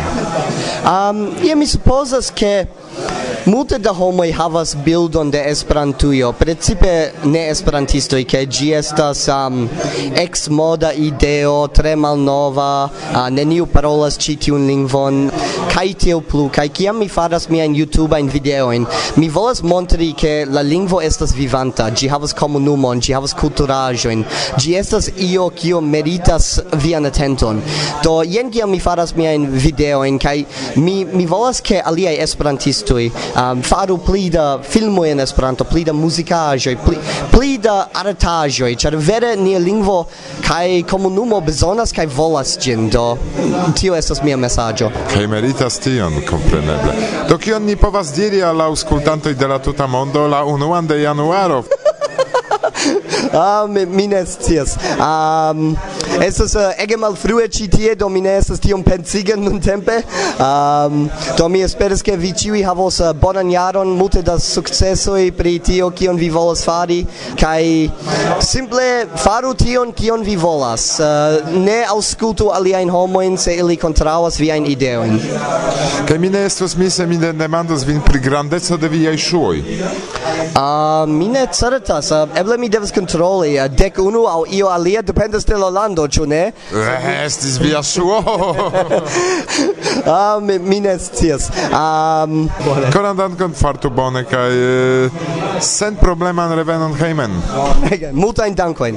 Um, 0.84 1.26
je 1.42 1.54
mi 1.56 1.66
esposas 1.80 2.30
quer 2.30 2.68
Multe 3.46 3.78
da 3.78 3.92
homoj 3.92 4.32
havas 4.32 4.74
bildon 4.84 5.30
de 5.30 5.40
Esperantujo, 5.48 6.32
precipe 6.32 7.12
ne 7.24 7.46
esperantistoj, 7.48 8.20
ke 8.28 8.42
ĝi 8.44 8.66
estas 8.76 9.22
um, 9.32 9.62
eksmoda 10.20 10.90
ideo, 10.92 11.54
tre 11.72 11.94
malnova, 11.96 12.90
uh, 12.90 13.20
neniu 13.32 13.64
parolas 13.72 14.18
ĉi 14.20 14.34
tiun 14.44 14.66
lingvon 14.68 15.22
kaj 15.72 15.86
tiel 16.04 16.20
plu. 16.20 16.50
Kaj 16.52 16.66
kiam 16.76 17.00
mi 17.00 17.08
faras 17.08 17.48
miajn 17.48 17.78
YouTubeajn 17.78 18.28
videojn, 18.34 18.84
mi 19.16 19.30
volas 19.32 19.62
montri 19.64 20.10
ke 20.12 20.34
la 20.44 20.60
lingvo 20.60 21.00
estas 21.00 21.32
vivanta, 21.32 21.88
ĝi 21.96 22.12
havas 22.12 22.36
komunumon, 22.36 23.00
ĝi 23.00 23.16
havas 23.16 23.32
kulturaĵojn, 23.40 24.26
ĝi 24.60 24.76
estas 24.82 25.08
io 25.16 25.48
kio 25.56 25.80
meritas 25.80 26.50
vian 26.84 27.08
atenton. 27.08 27.64
Do 28.04 28.20
jen 28.20 28.52
kiam 28.52 28.76
mi 28.76 28.84
faras 28.84 29.16
miajn 29.16 29.48
videojn 29.56 30.20
kaj 30.20 30.36
mi 30.76 31.00
mi 31.08 31.24
volas 31.26 31.64
ke 31.64 31.80
aliaj 31.80 32.18
esperantistoj 32.28 33.08
um, 33.36 33.62
faru 33.62 33.98
pli 33.98 34.30
da 34.30 34.58
filmoj 34.62 35.10
en 35.10 35.20
Esperanto, 35.20 35.64
pli 35.64 35.84
da 35.84 35.92
muzikaĵoj, 35.92 36.76
pli, 36.84 36.96
pli 37.30 37.58
da 37.58 37.88
artaĵoj, 38.02 38.74
ĉar 38.76 38.96
vere 38.96 39.34
nia 39.36 39.58
lingvo 39.58 40.04
kaj 40.46 40.82
komunumo 40.90 41.40
bezonas 41.40 41.92
kaj 41.92 42.06
volas 42.16 42.56
ĝin, 42.62 42.88
do 42.90 43.16
tio 43.78 43.96
estas 43.96 44.22
mia 44.22 44.36
mesaĝo. 44.36 44.90
Kaj 45.14 45.26
meritas 45.30 45.78
tion, 45.82 46.20
kompreneble. 46.28 46.96
Do 47.28 47.38
kion 47.38 47.66
ni 47.66 47.76
povas 47.76 48.14
diri 48.16 48.42
al 48.42 48.60
aŭskultantoj 48.70 49.34
de 49.34 49.48
la 49.48 49.58
tuta 49.58 49.86
mondo 49.86 50.26
la 50.28 50.44
unuan 50.44 50.86
de 50.86 51.02
januaro? 51.02 51.62
ah, 53.32 53.66
mi, 53.68 53.86
mi 53.86 54.06
ne 54.06 54.24
scias. 54.26 54.76
Um, 54.98 55.76
Estas 56.18 56.54
uh, 56.54 56.62
eh, 56.62 56.82
ege 56.84 56.96
malfrue 56.98 57.46
ĉi 57.48 57.66
tie, 57.70 57.94
do 57.94 58.08
mi 58.08 58.20
ne 58.20 58.34
estas 58.36 58.60
tiom 58.60 58.82
pensiga 58.82 59.36
nuntempe. 59.38 60.00
Um, 60.42 61.06
do 61.38 61.46
mi 61.48 61.62
esperas 61.62 62.02
ke 62.02 62.16
vi 62.18 62.32
ĉiuj 62.36 62.64
havos 62.66 62.98
uh, 63.00 63.12
bonan 63.16 63.50
jaron, 63.50 63.94
multe 63.96 64.22
da 64.26 64.34
sukcesoj 64.38 65.30
pri 65.38 65.58
tio 65.64 65.90
kion 65.96 66.18
vi 66.20 66.28
volas 66.30 66.64
fari 66.66 66.98
kaj 67.40 67.62
simple 68.44 69.06
faru 69.22 69.54
tion 69.54 69.92
kion 69.96 70.24
vi 70.26 70.36
volas. 70.36 70.98
Uh, 71.00 71.54
ne 71.56 71.78
aŭskultu 71.88 72.50
aliajn 72.52 72.90
homojn 72.90 73.38
se 73.38 73.54
ili 73.62 73.78
kontraŭas 73.80 74.40
viajn 74.42 74.66
ideojn. 74.66 75.16
Kaj 76.08 76.18
mi 76.18 76.28
ne 76.28 76.44
estas 76.50 76.76
mi 76.76 76.90
se 76.90 77.06
mi 77.06 77.16
ne 77.16 77.32
demandas 77.32 77.86
vin 77.88 78.02
pri 78.04 78.20
grandeco 78.20 78.76
de 78.76 78.92
viaj 78.92 79.16
ŝuoj. 79.28 79.62
Uh, 80.50 81.08
mi 81.08 81.28
ne 81.28 81.46
certas, 81.52 82.10
uh, 82.10 82.28
eble 82.36 82.58
mi 82.58 82.68
devas 82.68 82.92
kontroli 82.92 83.56
uh, 83.56 83.70
dek 83.70 84.02
unu 84.02 84.26
aŭ 84.28 84.44
io 84.50 84.68
alia 84.68 85.02
dependas 85.02 85.46
de 85.46 85.56
la 85.56 85.70
lando 85.70 85.99
agado, 86.00 86.08
ĉu 86.08 86.26
ne? 86.26 86.52
Eh, 86.72 87.24
estis 87.24 87.58
via 87.60 87.82
ŝuo. 87.82 88.20
Ah, 90.06 90.38
mi 90.40 90.80
ne 90.80 90.98
scias. 90.98 91.50
Um, 91.70 92.48
Koran 92.92 93.16
dankon 93.16 93.52
fartu 93.54 93.90
bone 93.90 94.24
kaj 94.24 94.48
eh, 94.50 95.10
sen 95.60 95.96
probleman 96.00 96.54
revenon 96.56 96.94
hejmen. 96.98 97.30
Multajn 98.22 98.54
dankojn. 98.54 98.96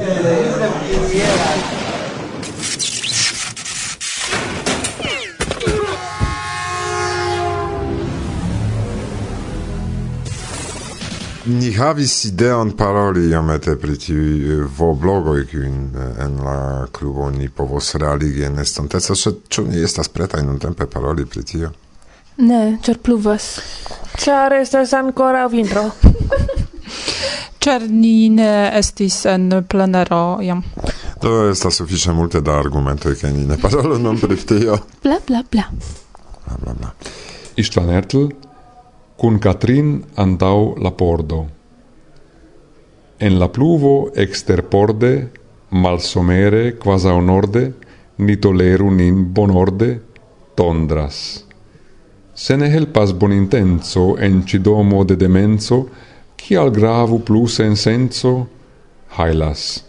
Ni 11.45 11.73
havis 11.73 12.25
ideon 12.25 12.71
paroli 12.71 13.25
iomete 13.29 13.75
pri 13.75 13.97
tiuj 13.99 14.53
eh, 14.53 14.59
voblogoj, 14.77 15.41
kiujn 15.51 15.79
eh, 15.91 16.21
en 16.23 16.37
la 16.39 16.87
klubo 16.91 17.27
ni 17.31 17.49
povos 17.49 17.95
realigi 17.99 18.45
en 18.47 18.61
estonteco, 18.63 19.15
sed 19.15 19.41
ĉu 19.51 19.65
ni 19.67 19.81
estas 19.83 20.07
pretaj 20.07 20.39
nuntempe 20.47 20.87
paroli 20.87 21.25
pri 21.25 21.43
tio? 21.43 21.71
Ne, 22.37 22.77
ĉar 22.85 23.01
pluvas. 23.03 23.47
Ĉar 24.23 24.55
estas 24.61 24.93
ankoraŭ 24.95 25.49
vintro. 25.51 25.83
Ĉar 27.63 27.89
ni 27.91 28.29
ne 28.31 28.47
estis 28.79 29.25
en 29.27 29.51
plenero 29.67 30.39
jam. 30.47 30.63
Do 31.21 31.49
estas 31.51 31.81
sufiĉe 31.81 32.15
multe 32.15 32.39
da 32.39 32.55
argumentoj 32.59 33.17
ke 33.19 33.33
ni 33.35 33.43
ne 33.51 33.59
parolu 33.59 33.99
nun 33.99 34.23
pri 34.23 34.39
tio. 34.47 34.79
Bla 35.03 35.19
bla 35.27 35.43
bla. 35.51 35.67
Bla 36.47 36.57
bla 36.63 36.79
bla. 36.79 36.95
István 37.59 37.91
Ertl, 37.99 38.29
cun 39.17 39.39
Catrin 39.39 40.03
andau 40.15 40.75
la 40.79 40.91
pordo. 40.91 41.45
En 43.19 43.39
la 43.39 43.47
pluvo 43.47 44.11
exterporde, 44.15 45.29
malsomere 45.69 46.77
quasau 46.77 47.21
norde, 47.21 47.73
ni 48.17 48.35
toleru 48.37 48.91
nin 48.91 49.33
bonorde, 49.33 50.01
tondras. 50.55 51.45
Se 52.33 52.57
ne 52.57 52.67
helpas 52.67 53.13
bonintenso 53.13 54.17
en 54.17 54.43
cidomo 54.47 55.03
de 55.05 55.15
demenso, 55.15 55.87
cial 56.37 56.71
gravu 56.71 57.19
plus 57.23 57.59
en 57.59 57.75
senso, 57.75 58.47
hailas. 59.17 59.85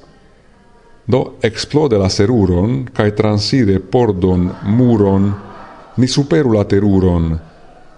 Do 1.07 1.37
explode 1.43 1.99
la 1.99 2.09
seruron, 2.09 2.85
cae 2.95 3.13
transire 3.13 3.81
pordon, 3.81 4.53
muron, 4.65 5.35
ni 5.97 6.07
superu 6.09 6.53
la 6.53 6.65
teruron, 6.65 7.41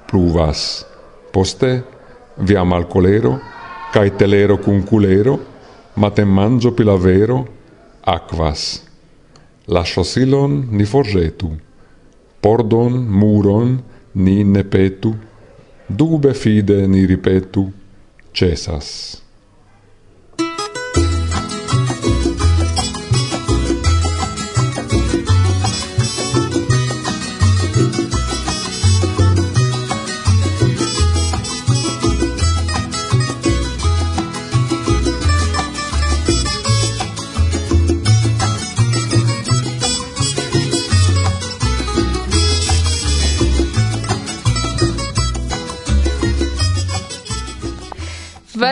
pluvas. 0.07 0.87
Poste 1.37 1.85
via 2.49 2.63
malcolero, 2.65 3.35
cae 3.93 4.15
telero 4.17 4.57
cum 4.57 4.81
culero, 4.89 5.35
matem 6.01 6.31
mangio 6.33 6.73
pilavero, 6.73 7.45
aquas. 8.01 8.81
La 9.69 9.83
chosilon 9.85 10.63
ni 10.71 10.87
forgetu, 10.89 11.51
pordon, 12.41 12.97
muron, 13.05 13.77
ni 14.15 14.45
nepetu, 14.45 15.13
dube 15.87 16.33
fide 16.33 16.87
ni 16.89 17.05
ripetu, 17.05 17.67
cesas. 18.33 19.26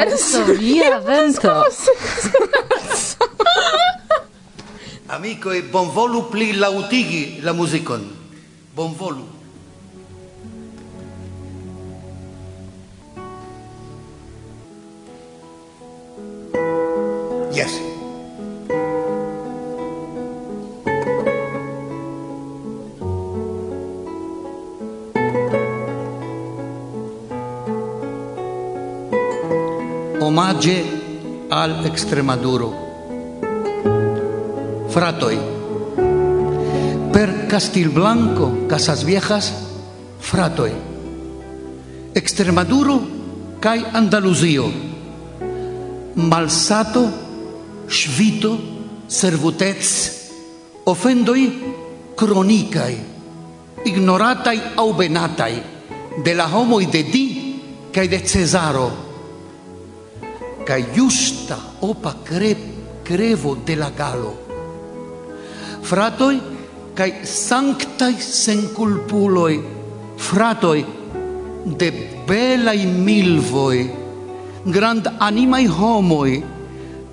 verso, 0.04 0.44
via 0.44 0.98
vento. 1.04 1.50
e 5.52 5.62
bonvolu 5.62 6.28
pli 6.30 6.52
lautigi 6.52 7.40
la 7.40 7.52
muzikon. 7.52 8.10
Bonvolu. 8.74 9.43
omagge 30.54 30.84
al 31.48 31.84
Extremaduro. 31.84 32.82
Fratoi, 34.88 35.38
per 37.10 37.46
Castilblanco, 37.46 38.66
Casas 38.66 39.02
Viejas, 39.02 39.52
fratoi. 40.18 40.72
Extremaduro 42.12 43.00
cae 43.58 43.84
Andaluzio. 43.90 44.70
Malsato, 46.14 47.10
svito, 47.88 48.58
servutez, 49.06 50.30
ofendoi 50.84 51.62
cronicae, 52.14 52.98
ignoratai 53.84 54.60
au 54.76 54.94
benatai, 54.94 55.62
de 56.22 56.34
la 56.34 56.46
homoi 56.46 56.86
de 56.86 57.02
di 57.02 57.58
cae 57.90 58.06
de 58.06 58.22
Cesaro, 58.22 59.03
ca 60.64 60.78
justa 60.78 61.58
opa 61.80 62.14
cre 62.24 62.56
crevo 63.04 63.54
de 63.64 63.76
la 63.76 63.90
galo. 63.90 64.32
Fratoi, 65.82 66.40
ca 66.94 67.04
sanctai 67.22 68.16
senculpuloi, 68.18 69.60
fratoi, 70.16 70.84
de 71.64 71.90
belai 72.26 72.86
milvoi, 72.86 73.90
grand 74.64 75.12
animai 75.18 75.66
homoi, 75.66 76.42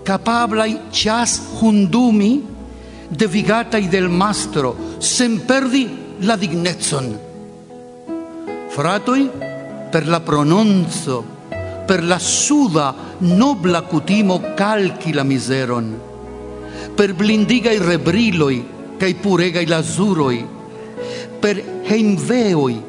capablai 0.03 0.79
cias 0.91 1.39
hundumi, 1.59 2.41
devigatai 3.09 3.89
del 3.89 4.07
mastro, 4.07 4.75
sem 4.99 5.39
perdi 5.43 5.89
la 6.23 6.37
dignetson. 6.37 7.11
Fratoi, 8.71 9.29
per 9.91 10.07
la 10.07 10.21
prononzo 10.21 11.30
per 11.91 12.05
la 12.05 12.19
suda 12.19 12.95
nobla 13.17 13.81
cutimo 13.81 14.53
calci 14.55 15.11
la 15.11 15.23
miseron, 15.23 15.99
per 16.95 17.13
blindigai 17.13 17.79
rebriloi 17.79 18.65
cae 18.95 19.13
puregai 19.15 19.65
lazuroi, 19.65 20.47
per 21.37 21.81
heimveoi 21.83 22.81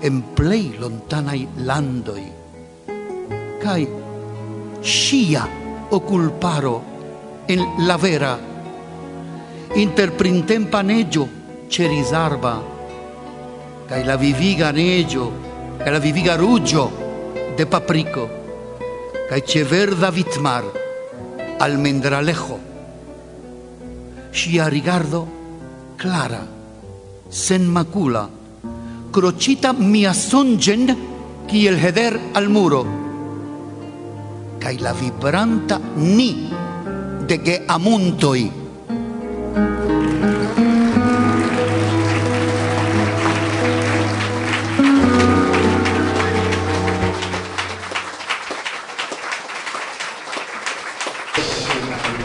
en 0.00 0.34
plei 0.34 0.74
lontanai 0.76 1.46
landoi, 1.62 2.26
cae 3.62 3.86
scia 4.80 5.46
oculparo 5.90 6.82
en 7.46 7.62
la 7.86 7.96
vera, 7.96 8.36
interprintempa 9.74 10.82
neggio 10.82 11.28
cerisarba, 11.68 12.60
cae 13.86 14.02
la 14.02 14.16
viviga 14.16 14.72
neggio, 14.72 15.30
cae 15.78 15.92
la 15.92 16.00
viviga 16.00 16.34
ruggio, 16.34 17.03
de 17.56 17.66
Paprico, 17.66 18.28
Caichever 19.28 19.96
Davidmar, 19.96 20.64
Almendralejo, 21.60 22.58
Chiarigardo, 24.32 25.26
Clara, 25.96 26.42
Senmacula, 27.28 28.28
Crochita 29.12 29.72
Miasongen, 29.72 31.14
el 31.52 31.78
Heder 31.78 32.20
al 32.34 32.48
Muro, 32.48 32.84
Cai 34.58 34.78
la 34.78 34.92
vibranta 34.92 35.78
ni 35.96 36.50
de 37.26 37.40
que 37.40 37.64
amuntoi. 37.68 38.50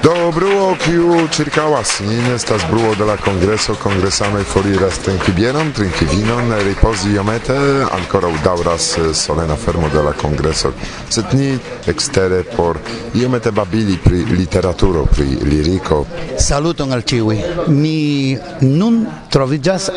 Do 0.10 0.32
bruo 0.34 0.72
kiu 0.82 1.20
ĉirkaŭas 1.30 1.90
nin 2.02 2.32
estas 2.34 2.64
bruo 2.72 2.96
de 2.98 3.06
la 3.06 3.14
kongreso, 3.22 3.76
kongresanoj 3.78 4.42
foriras 4.50 4.98
trinki 5.06 5.36
bieron, 5.38 5.70
trinki 5.78 6.08
vinon, 6.10 6.50
ripozi 6.66 7.12
iomete, 7.14 7.58
ankoraŭ 7.94 8.32
daŭras 8.42 8.88
eh, 8.98 9.12
solena 9.14 9.54
fermo 9.66 9.92
de 9.94 10.02
la 10.08 10.16
kongreso, 10.18 10.72
sed 11.14 11.36
ni 11.38 11.52
ekstere 11.94 12.42
por 12.56 12.82
iomete 13.22 13.54
babili 13.54 14.00
pri 14.02 14.24
literaturo, 14.32 15.06
pri 15.14 15.28
liriko. 15.52 16.02
Saluton 16.42 16.98
al 16.98 17.06
ĉiuj. 17.06 17.38
Mi 17.70 18.34
nun 18.66 19.04
troviĝas 19.30 19.92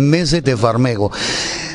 meze 0.00 0.40
de 0.40 0.56
varmego 0.56 1.12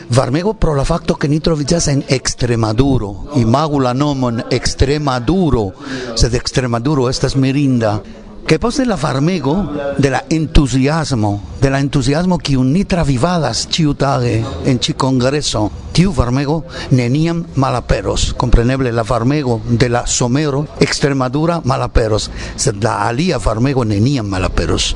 varmego 0.09 0.53
pro 0.53 0.75
la 0.75 0.83
facto 0.83 1.15
che 1.15 1.27
ni 1.27 1.39
trovicas 1.39 1.87
en 1.87 2.03
Extremaduro. 2.07 3.29
Imagu 3.35 3.79
la 3.79 3.93
nomon 3.93 4.43
Extremaduro 4.49 5.73
sed 6.15 6.33
Extremaduro 6.33 7.09
estas 7.09 7.35
mirinda. 7.35 8.01
Que 8.47 8.59
poste 8.59 8.85
la 8.85 8.95
varmego 8.95 9.71
de 9.97 10.09
la 10.09 10.25
entusiasmo, 10.29 11.41
de 11.61 11.69
la 11.69 11.79
entusiasmo 11.79 12.37
kiu 12.37 12.63
ni 12.63 12.83
travivadas 12.85 13.67
ĉiutage 13.71 14.43
en 14.67 14.79
ĉi 14.83 14.93
kongreso, 14.99 15.69
tiu 15.93 16.11
varmego 16.11 16.63
neniam 16.91 17.43
malaperos. 17.55 18.33
Compreneble 18.37 18.91
la 18.91 19.03
varmego 19.03 19.61
de 19.69 19.89
la 19.89 20.05
somero 20.07 20.65
Extremadura 20.79 21.61
malaperos, 21.63 22.29
sed 22.55 22.83
la 22.83 22.97
alia 23.07 23.39
varmego 23.39 23.85
neniam 23.85 24.27
malaperos. 24.27 24.91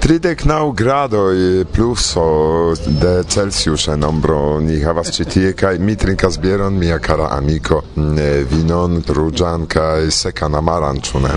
Tridek 0.00 0.44
naŭ 0.44 0.72
gradoj 0.76 1.64
pluso 1.72 2.74
de 3.00 3.24
Celsius 3.24 3.88
en 3.88 4.04
ombro 4.04 4.60
ni 4.60 4.80
havas 4.84 5.10
ĉi 5.16 5.24
tie 5.24 5.52
kaj 5.56 5.78
mi 5.78 5.96
trinkas 5.96 6.38
bieron, 6.38 6.76
mia 6.78 6.98
kara 6.98 7.30
amiko, 7.36 7.82
vinon 8.52 9.00
ruĝan 9.08 9.66
kaj 9.70 10.10
sekan 10.10 10.54
amaran, 10.54 11.00
ĉu 11.00 11.24
ne? 11.24 11.34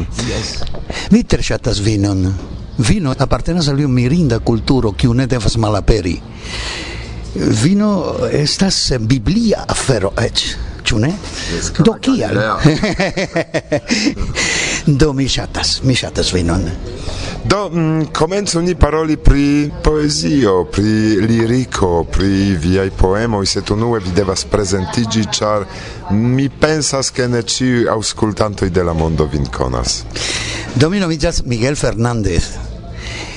Mi 1.11 1.23
tre 1.23 1.43
ŝatas 1.53 1.83
vinon. 1.85 2.25
Vino 2.81 3.13
apartenas 3.21 3.67
al 3.69 3.77
iu 3.83 3.89
mirinda 3.89 4.39
kulturo 4.41 4.93
kiu 4.97 5.13
ne 5.13 5.27
devas 5.29 5.57
malaperi. 5.61 6.15
Vino 7.61 7.89
estas 8.33 8.79
biblia 8.99 9.65
afero 9.69 10.13
eĉ 10.17 10.45
ĉu 10.83 10.99
ne? 10.99 11.13
Do 11.79 11.95
kial? 12.01 12.37
Do 14.99 15.13
mi 15.13 15.27
ŝatas, 15.31 15.79
mi 15.83 15.95
ŝatas 15.95 16.33
vinon. 16.35 16.65
Do 17.43 17.69
mm, 17.69 18.05
komencu 18.15 18.61
ni 18.61 18.75
paroli 18.75 19.17
pri 19.17 19.71
poezio, 19.83 20.63
pri 20.71 21.19
liriko, 21.27 22.05
pri 22.11 22.55
viaj 22.59 22.89
poemoj, 22.99 23.45
se 23.45 23.63
unue 23.71 23.99
vi 23.99 24.11
devas 24.15 24.45
prezentiĝi, 24.51 25.25
ĉar 25.37 25.65
mi 26.11 26.49
pensas 26.49 27.11
ke 27.11 27.27
ne 27.27 27.43
ĉiuj 27.43 27.89
aŭskultantoj 27.91 28.69
de 28.69 28.83
la 28.83 28.93
mondo 28.93 29.27
vin 29.27 29.45
konas. 29.45 30.03
Do 30.75 30.89
mi 30.89 30.99
nomiĝas 31.03 31.43
Miguel 31.45 31.75
Fernández. 31.75 32.43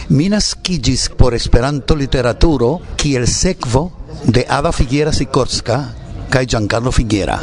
Mi 0.08 0.28
naskiĝis 0.30 1.08
por 1.18 1.34
Esperanto 1.34 1.94
literaturo 1.98 2.78
kiel 2.96 3.26
sekvo 3.26 3.90
de 4.24 4.44
Ada 4.48 4.72
Figuera 4.72 5.12
Sikorska 5.12 6.05
kaj 6.30 6.44
Giancarlo 6.46 6.92
Figuera. 6.92 7.38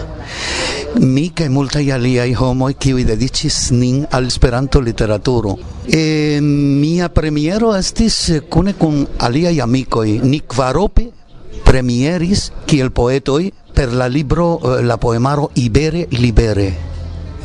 Mi 1.01 1.29
kaj 1.33 1.49
multaj 1.49 1.83
aliaj 1.95 2.29
homoj 2.37 2.73
kiuj 2.77 3.03
dediĉis 3.09 3.57
nin 3.71 4.03
al 4.11 4.29
Esperanto 4.29 4.81
literaturo. 4.81 5.57
E, 5.87 6.39
mia 6.41 7.09
premiero 7.09 7.73
estis 7.75 8.19
kune 8.49 8.77
kun 8.77 9.03
aliaj 9.19 9.57
amikoj. 9.65 10.07
Ni 10.23 10.43
kvarope 10.47 11.09
premieris 11.65 12.51
kiel 12.69 12.91
poetoj 12.91 13.43
per 13.73 13.93
la 13.93 14.07
libro 14.07 14.59
eh, 14.61 14.81
la 14.85 14.97
poemaro 14.97 15.49
Ibere 15.55 16.07
Libere 16.11 16.92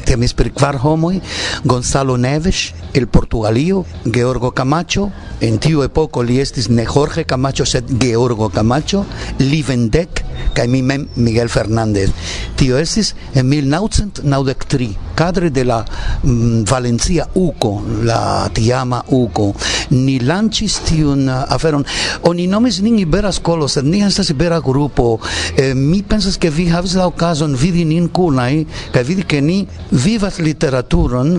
temis 0.09 0.33
per 0.33 0.49
kvar 0.57 0.79
homoj, 0.81 1.21
Gonzalo 1.65 2.17
Neves 2.17 2.73
el 2.95 3.09
Portugalio, 3.09 3.85
Georgo 4.05 4.53
Camacho, 4.53 5.11
en 5.41 5.59
tiu 5.63 5.85
epoko 5.85 6.25
li 6.25 6.41
estis 6.41 6.71
ne 6.73 6.87
Jorge 6.89 7.27
Camacho 7.29 7.67
sed 7.69 7.93
Georgo 8.01 8.49
Camacho, 8.49 9.05
li 9.39 9.61
vendek 9.63 10.25
kaj 10.57 10.67
mi 10.71 10.83
mem 10.83 11.07
Miguel 11.17 11.49
Fernández. 11.53 12.11
Tio 12.57 12.79
estis 12.79 13.15
en 13.35 13.49
1993 13.49 15.09
cadre 15.19 15.51
de 15.51 15.65
la 15.65 15.85
mm, 16.23 16.63
Valencia 16.71 17.27
UCO, 17.35 17.83
la 18.05 18.49
tiama 18.55 19.03
UCO. 19.09 19.53
Ni 19.91 20.21
lancis 20.21 20.79
tiun 20.87 21.27
uh, 21.27 21.43
aferon. 21.51 21.85
Oni 22.31 22.47
nomis 22.47 22.79
nin 22.83 23.01
Ibera 23.03 23.33
Skolo, 23.35 23.67
sed 23.69 23.89
ni 23.91 24.05
estas 24.07 24.31
Ibera 24.31 24.61
Grupo. 24.63 25.19
Eh, 25.57 25.75
mi 25.75 26.05
pensas 26.07 26.39
ke 26.39 26.53
vi 26.55 26.69
havis 26.71 26.95
la 26.95 27.09
okazon 27.11 27.57
vidi 27.59 27.85
nin 27.85 28.07
kunaj 28.15 28.63
kaj 28.95 29.05
vidi 29.09 29.27
ke 29.27 29.43
ni 29.43 29.65
vivas 30.05 30.39
literaturon 30.39 31.35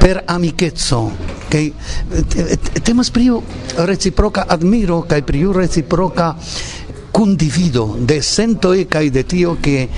per 0.00 0.24
amikeco 0.26 1.00
kaj 1.50 1.64
temas 2.86 3.10
pri 3.10 3.30
reciproka 3.86 4.46
admiro 4.48 5.02
kaj 5.08 5.22
pri 5.26 5.46
reciproka 5.54 6.34
kundivido 7.12 7.96
de 7.98 8.22
sentoj 8.22 8.84
kaj 8.90 9.10
de 9.10 9.22
tio 9.22 9.56
ke 9.62 9.88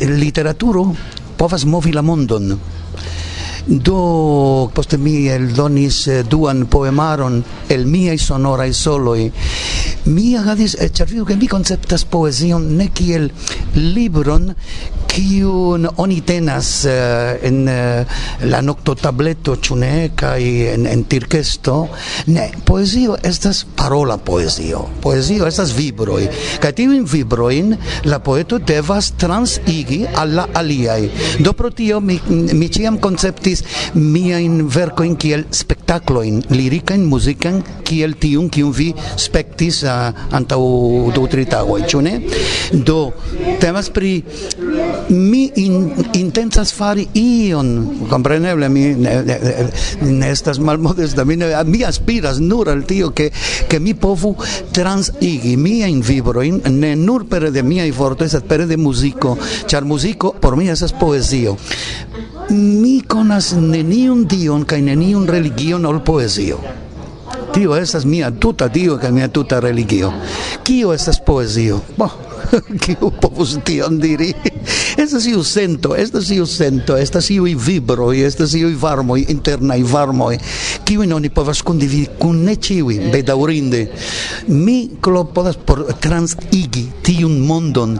literaturo 0.00 0.84
povas 1.36 1.64
movi 1.64 1.92
la 1.92 2.02
mondon. 2.02 2.52
Do 3.66 4.70
poste 4.74 4.96
mi 4.98 5.28
eldonis 5.28 6.06
eh, 6.08 6.22
duan 6.24 6.66
poemaron 6.66 7.42
el 7.68 7.84
miaj 7.86 8.16
sonoraj 8.18 8.72
soloi 8.74 9.26
mi 10.10 10.32
agadis 10.36 10.74
eh, 10.80 10.88
ĉar 10.88 11.08
vidu 11.10 11.26
ke 11.28 11.36
mi 11.36 11.48
konceptas 11.48 12.06
poezion 12.08 12.64
ne 12.76 12.88
kiel 12.88 13.28
libron 13.76 14.48
kiun 15.20 15.84
oni 16.00 16.20
tenas 16.24 16.68
uh, 16.88 17.36
en 17.44 17.68
uh, 17.68 18.20
la 18.48 18.60
nocto 18.64 18.94
tableto 18.96 19.56
chune 19.60 20.12
kai 20.16 20.68
en 20.72 20.86
en 20.88 21.04
tirkesto? 21.04 21.88
Ne 22.32 22.48
poezio 22.64 23.16
estas 23.22 23.64
parola 23.76 24.16
poezio. 24.16 24.86
Poezio 25.02 25.46
estas 25.48 25.74
vibroi 25.76 26.28
kai 26.62 26.72
tiu 26.76 26.94
in 26.96 27.04
vibroin 27.04 27.76
la 28.08 28.20
poeto 28.24 28.58
devas 28.58 29.12
transigi 29.20 30.06
al 30.14 30.34
la 30.38 30.46
aliaj. 30.54 31.10
Do 31.44 31.52
pro 31.52 31.70
tio 31.70 32.00
mi 32.00 32.18
mi 32.30 32.68
verko 32.70 33.08
in 33.10 33.16
miajn 33.94 34.68
verkojn 34.68 35.16
kiel 35.16 35.44
lirika 36.50 36.94
in 36.94 37.04
muzikan 37.04 37.62
kiel 37.84 38.14
tiun 38.14 38.48
kiun 38.50 38.72
vi 38.72 38.94
spektis 39.16 39.82
uh, 39.82 40.14
antaŭ 40.32 40.60
du 41.14 41.26
tri 41.26 41.44
tagoj. 41.44 41.82
Ĉu 41.90 42.00
ne? 42.00 42.20
Do 42.72 43.12
temas 43.60 43.90
pri 43.90 44.22
mi 45.10 45.50
in, 45.56 45.92
intencas 46.14 46.72
fari 46.72 47.08
ion, 47.18 48.06
compreneble 48.08 48.68
mi 48.68 48.94
ne, 48.94 49.22
ne, 49.26 49.38
ne 50.02 50.30
estas 50.30 50.58
malmodesta, 50.58 51.24
mi, 51.24 51.36
ne, 51.36 51.52
mi 51.64 51.82
aspiras 51.84 52.38
nur 52.38 52.68
al 52.68 52.84
tio 52.84 53.10
che, 53.12 53.30
che 53.68 53.78
mi 53.78 53.94
povu 53.94 54.36
transigi 54.72 55.56
miajn 55.56 56.00
vibrojn 56.00 56.60
ne 56.70 56.94
nur 56.94 57.26
per 57.26 57.50
de 57.50 57.62
mia 57.62 57.84
i 57.84 57.92
forte 57.92 58.28
sed 58.28 58.46
per 58.46 58.66
de 58.66 58.76
musico 58.76 59.36
char 59.66 59.84
musico 59.84 60.32
por 60.32 60.56
mi 60.56 60.68
esas 60.68 60.92
poesio 60.92 61.56
Mi 62.50 63.00
conas 63.06 63.52
neniun 63.54 64.24
dion 64.26 64.64
kaj 64.66 64.80
neniun 64.82 65.26
religion 65.26 65.86
ol 65.86 66.00
poesio 66.02 66.58
Tio 67.50 67.74
estas 67.74 68.04
mia 68.06 68.30
tuta 68.30 68.68
dio 68.68 68.96
kaj 68.98 69.10
mia 69.10 69.28
tuta 69.28 69.58
religio. 69.60 70.12
Kio 70.62 70.92
estas 70.94 71.18
poezio? 71.26 71.80
Bo, 71.96 72.06
kiu 72.82 73.10
povus 73.20 73.56
tion 73.64 73.98
diri? 74.00 74.32
Estas 75.00 75.26
iu 75.30 75.42
sento 75.46 75.94
estas 75.96 76.30
iu 76.34 76.46
sento 76.46 76.96
estas 76.98 77.30
iuj 77.32 77.54
vibroj 77.54 78.20
estas 78.26 78.54
iuj 78.58 78.74
varmoj 78.80 79.24
internaj 79.32 79.80
varmoj 79.92 80.38
kiujn 80.84 81.12
oni 81.16 81.30
povas 81.30 81.62
kondividi 81.62 82.18
kun 82.18 82.44
ne 82.44 82.56
ĉiuj 82.56 82.98
bedaŭrinde. 83.12 83.84
Mi 84.48 84.78
klopodas 85.00 85.58
por 85.66 85.86
transigi 86.00 86.88
tiun 87.06 87.38
mondon 87.46 87.98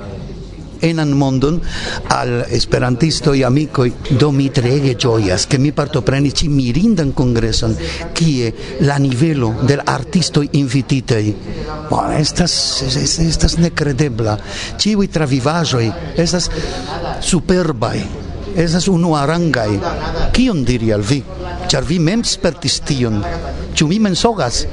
enan 0.80 1.12
mondon 1.16 1.60
al 2.08 2.44
esperantistoj 2.48 3.44
amico 3.44 3.86
do 4.10 4.30
mi 4.32 4.50
trege 4.50 4.96
gioias 4.96 5.46
che 5.46 5.58
mi 5.58 5.72
partoprenis 5.72 6.34
ci 6.34 6.48
mirindan 6.48 7.12
kongreson 7.12 7.76
kie 8.12 8.52
la 8.80 8.96
nivelo 8.98 9.54
del 9.62 9.80
artisto 9.84 10.10
artistoj 10.10 10.48
invititaj 10.58 11.26
bon, 11.90 12.12
estas 12.18 12.54
estas 13.24 13.56
nekredebla 13.62 14.36
ĉiuj 14.80 15.06
travivaĵoj 15.14 15.86
estas 16.18 16.50
superbaj 17.24 18.00
esas 18.56 18.88
unuarangaj 18.90 19.70
kion 20.34 20.64
diri 20.66 20.92
al 20.92 21.04
vi? 21.06 21.22
Char 21.70 21.84
vi 21.86 22.00
mem 22.02 22.24
spertis 22.26 22.80
tion. 22.82 23.22
Ciu 23.74 23.86
mi 23.86 24.00
mensogas? 24.02 24.64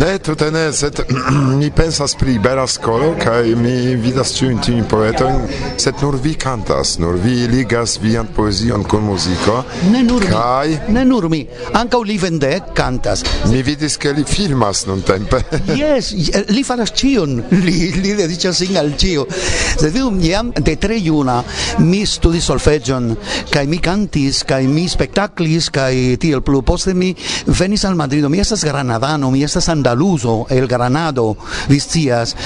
Ne, 0.00 0.18
tute 0.18 0.46
ne, 0.50 0.62
sed 0.72 0.96
mi 1.60 1.68
pensas 1.70 2.14
pri 2.16 2.38
bela 2.40 2.64
skolo, 2.66 3.10
kaj 3.20 3.50
mi 3.60 3.96
vidas 4.00 4.30
ĉiujn 4.32 4.60
tiujn 4.64 4.86
poetojn, 4.88 5.42
sed 5.76 6.00
nur 6.00 6.16
vi 6.24 6.32
kantas, 6.40 6.94
nur 7.02 7.18
vi 7.20 7.44
ligas 7.50 7.98
vian 8.00 8.30
poezion 8.32 8.86
kun 8.88 9.04
muziko. 9.04 9.58
Ne 9.92 10.00
nur 10.06 10.24
kaj... 10.24 10.70
mi, 10.88 10.94
ne 10.96 11.02
nur 11.04 11.26
mi, 11.28 11.42
ankaŭ 11.76 12.00
li 12.08 12.16
vende 12.22 12.52
kantas. 12.76 13.26
Mi 13.52 13.60
vidis, 13.66 13.98
ke 14.00 14.14
li 14.16 14.24
filmas 14.24 14.86
nuntempe. 14.88 15.42
Jes, 15.82 16.14
eh, 16.16 16.48
li 16.48 16.64
faras 16.64 16.94
ĉion, 16.96 17.36
li, 17.66 17.76
li 18.00 18.16
dediĉas 18.22 18.62
sin 18.62 18.80
al 18.80 18.94
ĉio. 18.96 19.26
Sed 19.74 19.92
vidu, 19.92 20.14
jam 20.24 20.54
de 20.56 20.78
tre 20.80 20.96
juna 20.96 21.42
mi 21.84 22.06
studis 22.08 22.48
solfeĝon, 22.48 23.12
kaj 23.52 23.66
mi 23.68 23.82
kantis, 23.84 24.46
kaj 24.48 24.62
mi 24.64 24.88
spektaklis, 24.88 25.68
kaj 25.76 26.16
tiel 26.24 26.40
plu. 26.40 26.64
Poste 26.64 26.96
mi 26.96 27.12
venis 27.60 27.84
al 27.84 28.00
Madrido, 28.00 28.32
mi 28.32 28.40
estas 28.40 28.64
granadano, 28.64 29.28
mi 29.28 29.44
estas 29.44 29.68
andalano, 29.68 29.89
andaluzo, 29.90 30.46
el 30.50 30.68
Granado, 30.68 31.36
viscias, 31.68 32.36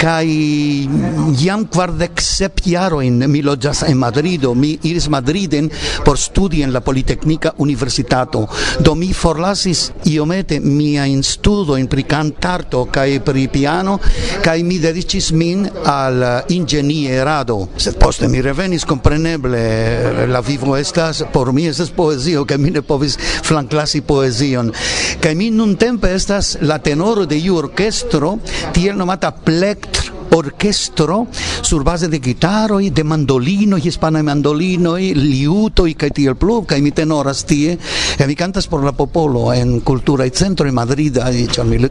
kai 0.00 0.88
jam 1.36 1.66
kvardek 1.68 2.22
sep 2.24 2.62
jarojn 2.64 3.26
mi 3.28 3.42
loĝas 3.44 3.82
en 3.84 3.98
Madrido. 4.00 4.54
Mi 4.56 4.70
iris 4.88 5.10
Madriden 5.12 5.68
por 6.04 6.16
studi 6.18 6.62
en 6.64 6.72
la 6.72 6.80
Politecnica 6.80 7.52
Universitato. 7.58 8.46
Do 8.80 8.94
mi 8.94 9.12
forlasis 9.12 9.90
iomete 10.08 10.60
miajn 10.60 11.20
studojn 11.22 11.88
pri 11.92 12.06
cantarto 12.08 12.86
kai 12.88 13.20
pri 13.20 13.48
piano 13.52 13.98
kai 14.40 14.62
mi 14.64 14.78
dedicis 14.80 15.30
min 15.36 15.68
al 15.84 16.24
inĝenierado. 16.48 17.58
Sed 17.76 18.00
poste 18.00 18.28
mi 18.28 18.40
revenis 18.40 18.88
compreneble 18.88 20.26
la 20.32 20.40
vivo 20.40 20.78
estas 20.80 21.24
por 21.32 21.52
mi 21.52 21.66
estas 21.68 21.92
poezio 21.92 22.46
kaj 22.48 22.58
mi 22.58 22.70
ne 22.70 22.82
povis 22.82 23.18
flanklasi 23.44 24.00
poezion. 24.00 24.72
Kaj 25.20 25.34
mi 25.34 25.50
nuntempe 25.50 26.14
estas 26.14 26.56
la 26.62 26.78
tenoro 26.78 27.28
de 27.28 27.36
iu 27.36 27.60
orkestro 27.60 28.38
tiel 28.72 28.96
nomata 28.96 29.30
plek 29.30 29.89
orquestro 30.30 31.26
sur 31.62 31.84
base 31.84 32.08
de 32.08 32.18
guitarro 32.18 32.80
y 32.80 32.90
de 32.90 33.04
mandolino 33.04 33.78
y 33.78 33.88
hispana 33.88 34.20
y 34.20 34.22
mandolino 34.22 34.98
y 34.98 35.14
liuto 35.14 35.86
y 35.86 35.96
el 36.00 36.36
plub 36.36 36.66
que 36.66 36.80
mi 36.80 36.90
tenoras 36.90 37.44
tie 37.44 37.78
y 38.18 38.24
mi 38.24 38.34
cantas 38.34 38.66
por 38.66 38.84
la 38.84 38.92
popolo 38.92 39.52
en 39.52 39.80
cultura 39.80 40.26
y 40.26 40.30
centro 40.30 40.68
en 40.68 40.74
Madrid 40.74 41.18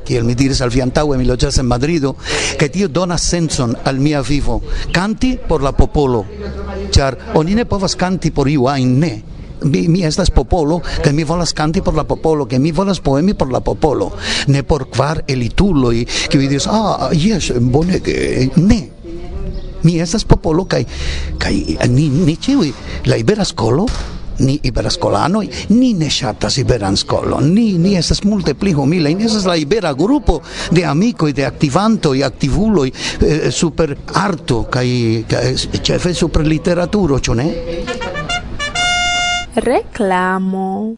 y 0.07 0.15
el 0.15 0.23
mi 0.23 0.35
diris 0.35 0.61
al 0.61 0.71
fiantau 0.71 1.15
mi 1.15 1.25
lochas 1.25 1.57
en 1.57 1.67
Madrid 1.67 2.03
que 2.57 2.69
tío 2.69 2.87
dona 2.87 3.17
senson 3.17 3.77
al 3.83 3.99
mia 3.99 4.21
vivo 4.21 4.61
canti 4.91 5.37
por 5.37 5.61
la 5.61 5.71
popolo 5.71 6.25
char 6.91 7.17
onine 7.33 7.65
povas 7.65 7.95
canti 7.95 8.31
por 8.31 8.47
iu 8.49 8.67
ne. 8.85 9.38
mi, 9.63 9.87
mi 9.87 10.03
estas 10.05 10.29
popolo 10.29 10.79
kaj 11.03 11.13
mi 11.13 11.23
volas 11.23 11.53
kanti 11.53 11.81
por 11.81 11.95
la 11.95 12.03
popolo 12.03 12.45
kaj 12.45 12.59
mi 12.59 12.71
volas 12.71 12.99
poemi 12.99 13.33
por 13.33 13.51
la 13.51 13.59
popolo. 13.59 14.11
Ne 14.47 14.63
por 14.63 14.89
kvar 14.89 15.23
elituloj 15.27 16.05
kiuj 16.29 16.47
diris 16.47 16.67
ah 16.67 17.09
jes 17.13 17.51
bonege 17.59 18.49
ne. 18.55 18.81
Mi 19.83 19.99
estas 19.99 20.25
popolo 20.25 20.65
kaj 20.65 20.85
kaj 21.37 21.53
ni 21.87 22.09
ni 22.09 22.35
ĉiuj 22.35 22.71
la 23.05 23.17
ibera 23.17 23.45
skolo 23.45 23.87
ni 24.39 24.59
iberascolano 24.63 25.43
ni 25.69 25.93
ne 25.93 26.09
shatas 26.09 26.57
iberan 26.57 26.95
ni, 27.41 27.77
ni 27.77 27.95
estas 27.95 28.23
multe 28.23 28.53
pli 28.53 28.73
humile, 28.73 29.13
ni 29.13 29.25
estas 29.25 29.45
la 29.45 29.55
ibera 29.55 29.93
grupo 29.93 30.41
de 30.71 30.85
amikoj, 30.85 31.33
de 31.33 31.45
aktivantoj, 31.45 32.23
aktivuloj 32.23 32.91
eh, 33.21 33.51
super 33.51 33.95
arto 34.13 34.63
kaj 34.63 34.87
eh, 34.87 35.55
ĉefe 35.83 36.13
super 36.13 36.45
literaturo, 36.45 37.19
ĉu 37.19 37.33
ne? 37.33 38.08
Reclamo. 39.59 40.95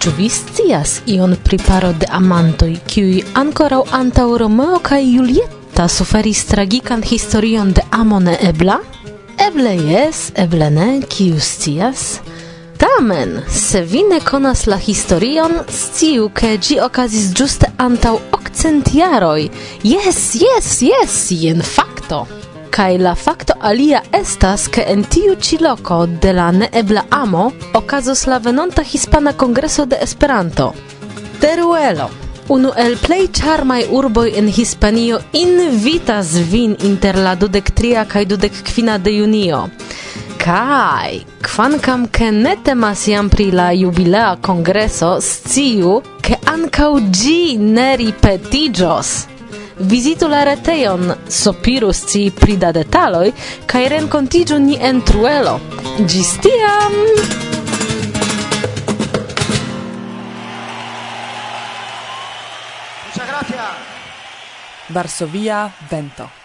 Ĉu 0.00 0.10
vi 0.16 0.28
scias 0.28 1.00
ion 1.06 1.36
pri 1.44 1.56
paro 1.58 1.92
de 1.92 2.06
amantoj, 2.12 2.74
kiuj 2.86 3.22
ankoraŭ 3.34 3.82
antaŭ 3.92 4.28
Romeo 4.44 4.78
kaj 4.84 5.02
Julieta 5.08 5.88
suferis 5.88 6.44
tragikan 6.52 7.02
historion 7.02 7.72
de 7.72 7.88
amo 7.90 8.20
neebla? 8.20 8.80
ebla? 8.80 8.99
Eble 9.40 9.70
jes, 9.76 10.18
eble 10.36 10.66
ne, 10.70 10.88
kiu 11.08 11.38
scias. 11.40 12.20
Tamen, 12.80 13.38
se 13.48 13.80
vi 13.82 14.02
ne 14.04 14.18
konas 14.20 14.66
la 14.68 14.76
historion, 14.76 15.54
sciu, 15.68 16.28
ke 16.28 16.58
ĝi 16.60 16.76
okazis 16.84 17.30
ĝuste 17.36 17.70
antaŭ 17.80 18.12
okcent 18.36 18.92
jaroj. 18.94 19.48
Jes, 19.82 20.20
jes, 20.42 20.70
jes, 20.84 21.16
jen 21.32 21.64
fakto. 21.64 22.26
Kaj 22.70 22.98
la 23.00 23.14
fakto 23.16 23.56
alia 23.60 24.02
estas, 24.12 24.68
ke 24.68 24.84
en 24.92 25.08
tiu 25.08 25.34
ĉi 25.40 25.62
loko 25.64 26.04
de 26.22 26.36
la 26.36 26.50
neebla 26.52 27.08
amo 27.10 27.50
okazos 27.74 28.26
la 28.28 28.38
venonta 28.44 28.84
Hispana 28.84 29.32
Kongreso 29.32 29.86
de 29.86 30.04
Esperanto. 30.04 30.74
Teruelo. 31.40 32.10
Unu 32.50 32.72
el 32.76 32.96
plej 32.98 33.28
charmaj 33.38 33.84
urboj 33.94 34.32
en 34.38 34.48
Hispanio 34.50 35.20
invitas 35.38 36.32
vin 36.50 36.72
inter 36.82 37.14
la 37.22 37.34
dudek 37.38 37.68
tria 37.70 38.02
kaj 38.04 38.24
dudek 38.32 38.56
kvina 38.66 38.96
de 38.98 39.12
junio. 39.14 39.60
Kaj, 40.42 41.20
kvankam 41.46 42.08
ke 42.10 42.32
ne 42.34 42.56
temas 42.64 43.04
jam 43.08 43.28
pri 43.30 43.50
la 43.54 43.68
jubilea 43.72 44.32
kongreso, 44.42 45.12
sciu, 45.20 46.00
ke 46.26 46.40
ankaŭ 46.54 46.90
ĝi 47.20 47.54
ne 47.60 47.86
ripetiĝos. 48.02 49.12
Vizitu 49.92 50.28
la 50.28 50.42
retejon, 50.50 51.14
sopirus 51.28 52.02
ci 52.10 52.24
pri 52.40 52.58
da 52.58 52.72
detaloj, 52.74 53.30
kaj 53.70 53.84
renkontiĝu 53.94 54.58
ni 54.66 54.80
en 54.90 55.00
truelo. 55.06 55.54
Ĝis 56.02 56.34
tiam! 56.42 57.49
Varsovia 64.90 65.70
vento. 65.88 66.39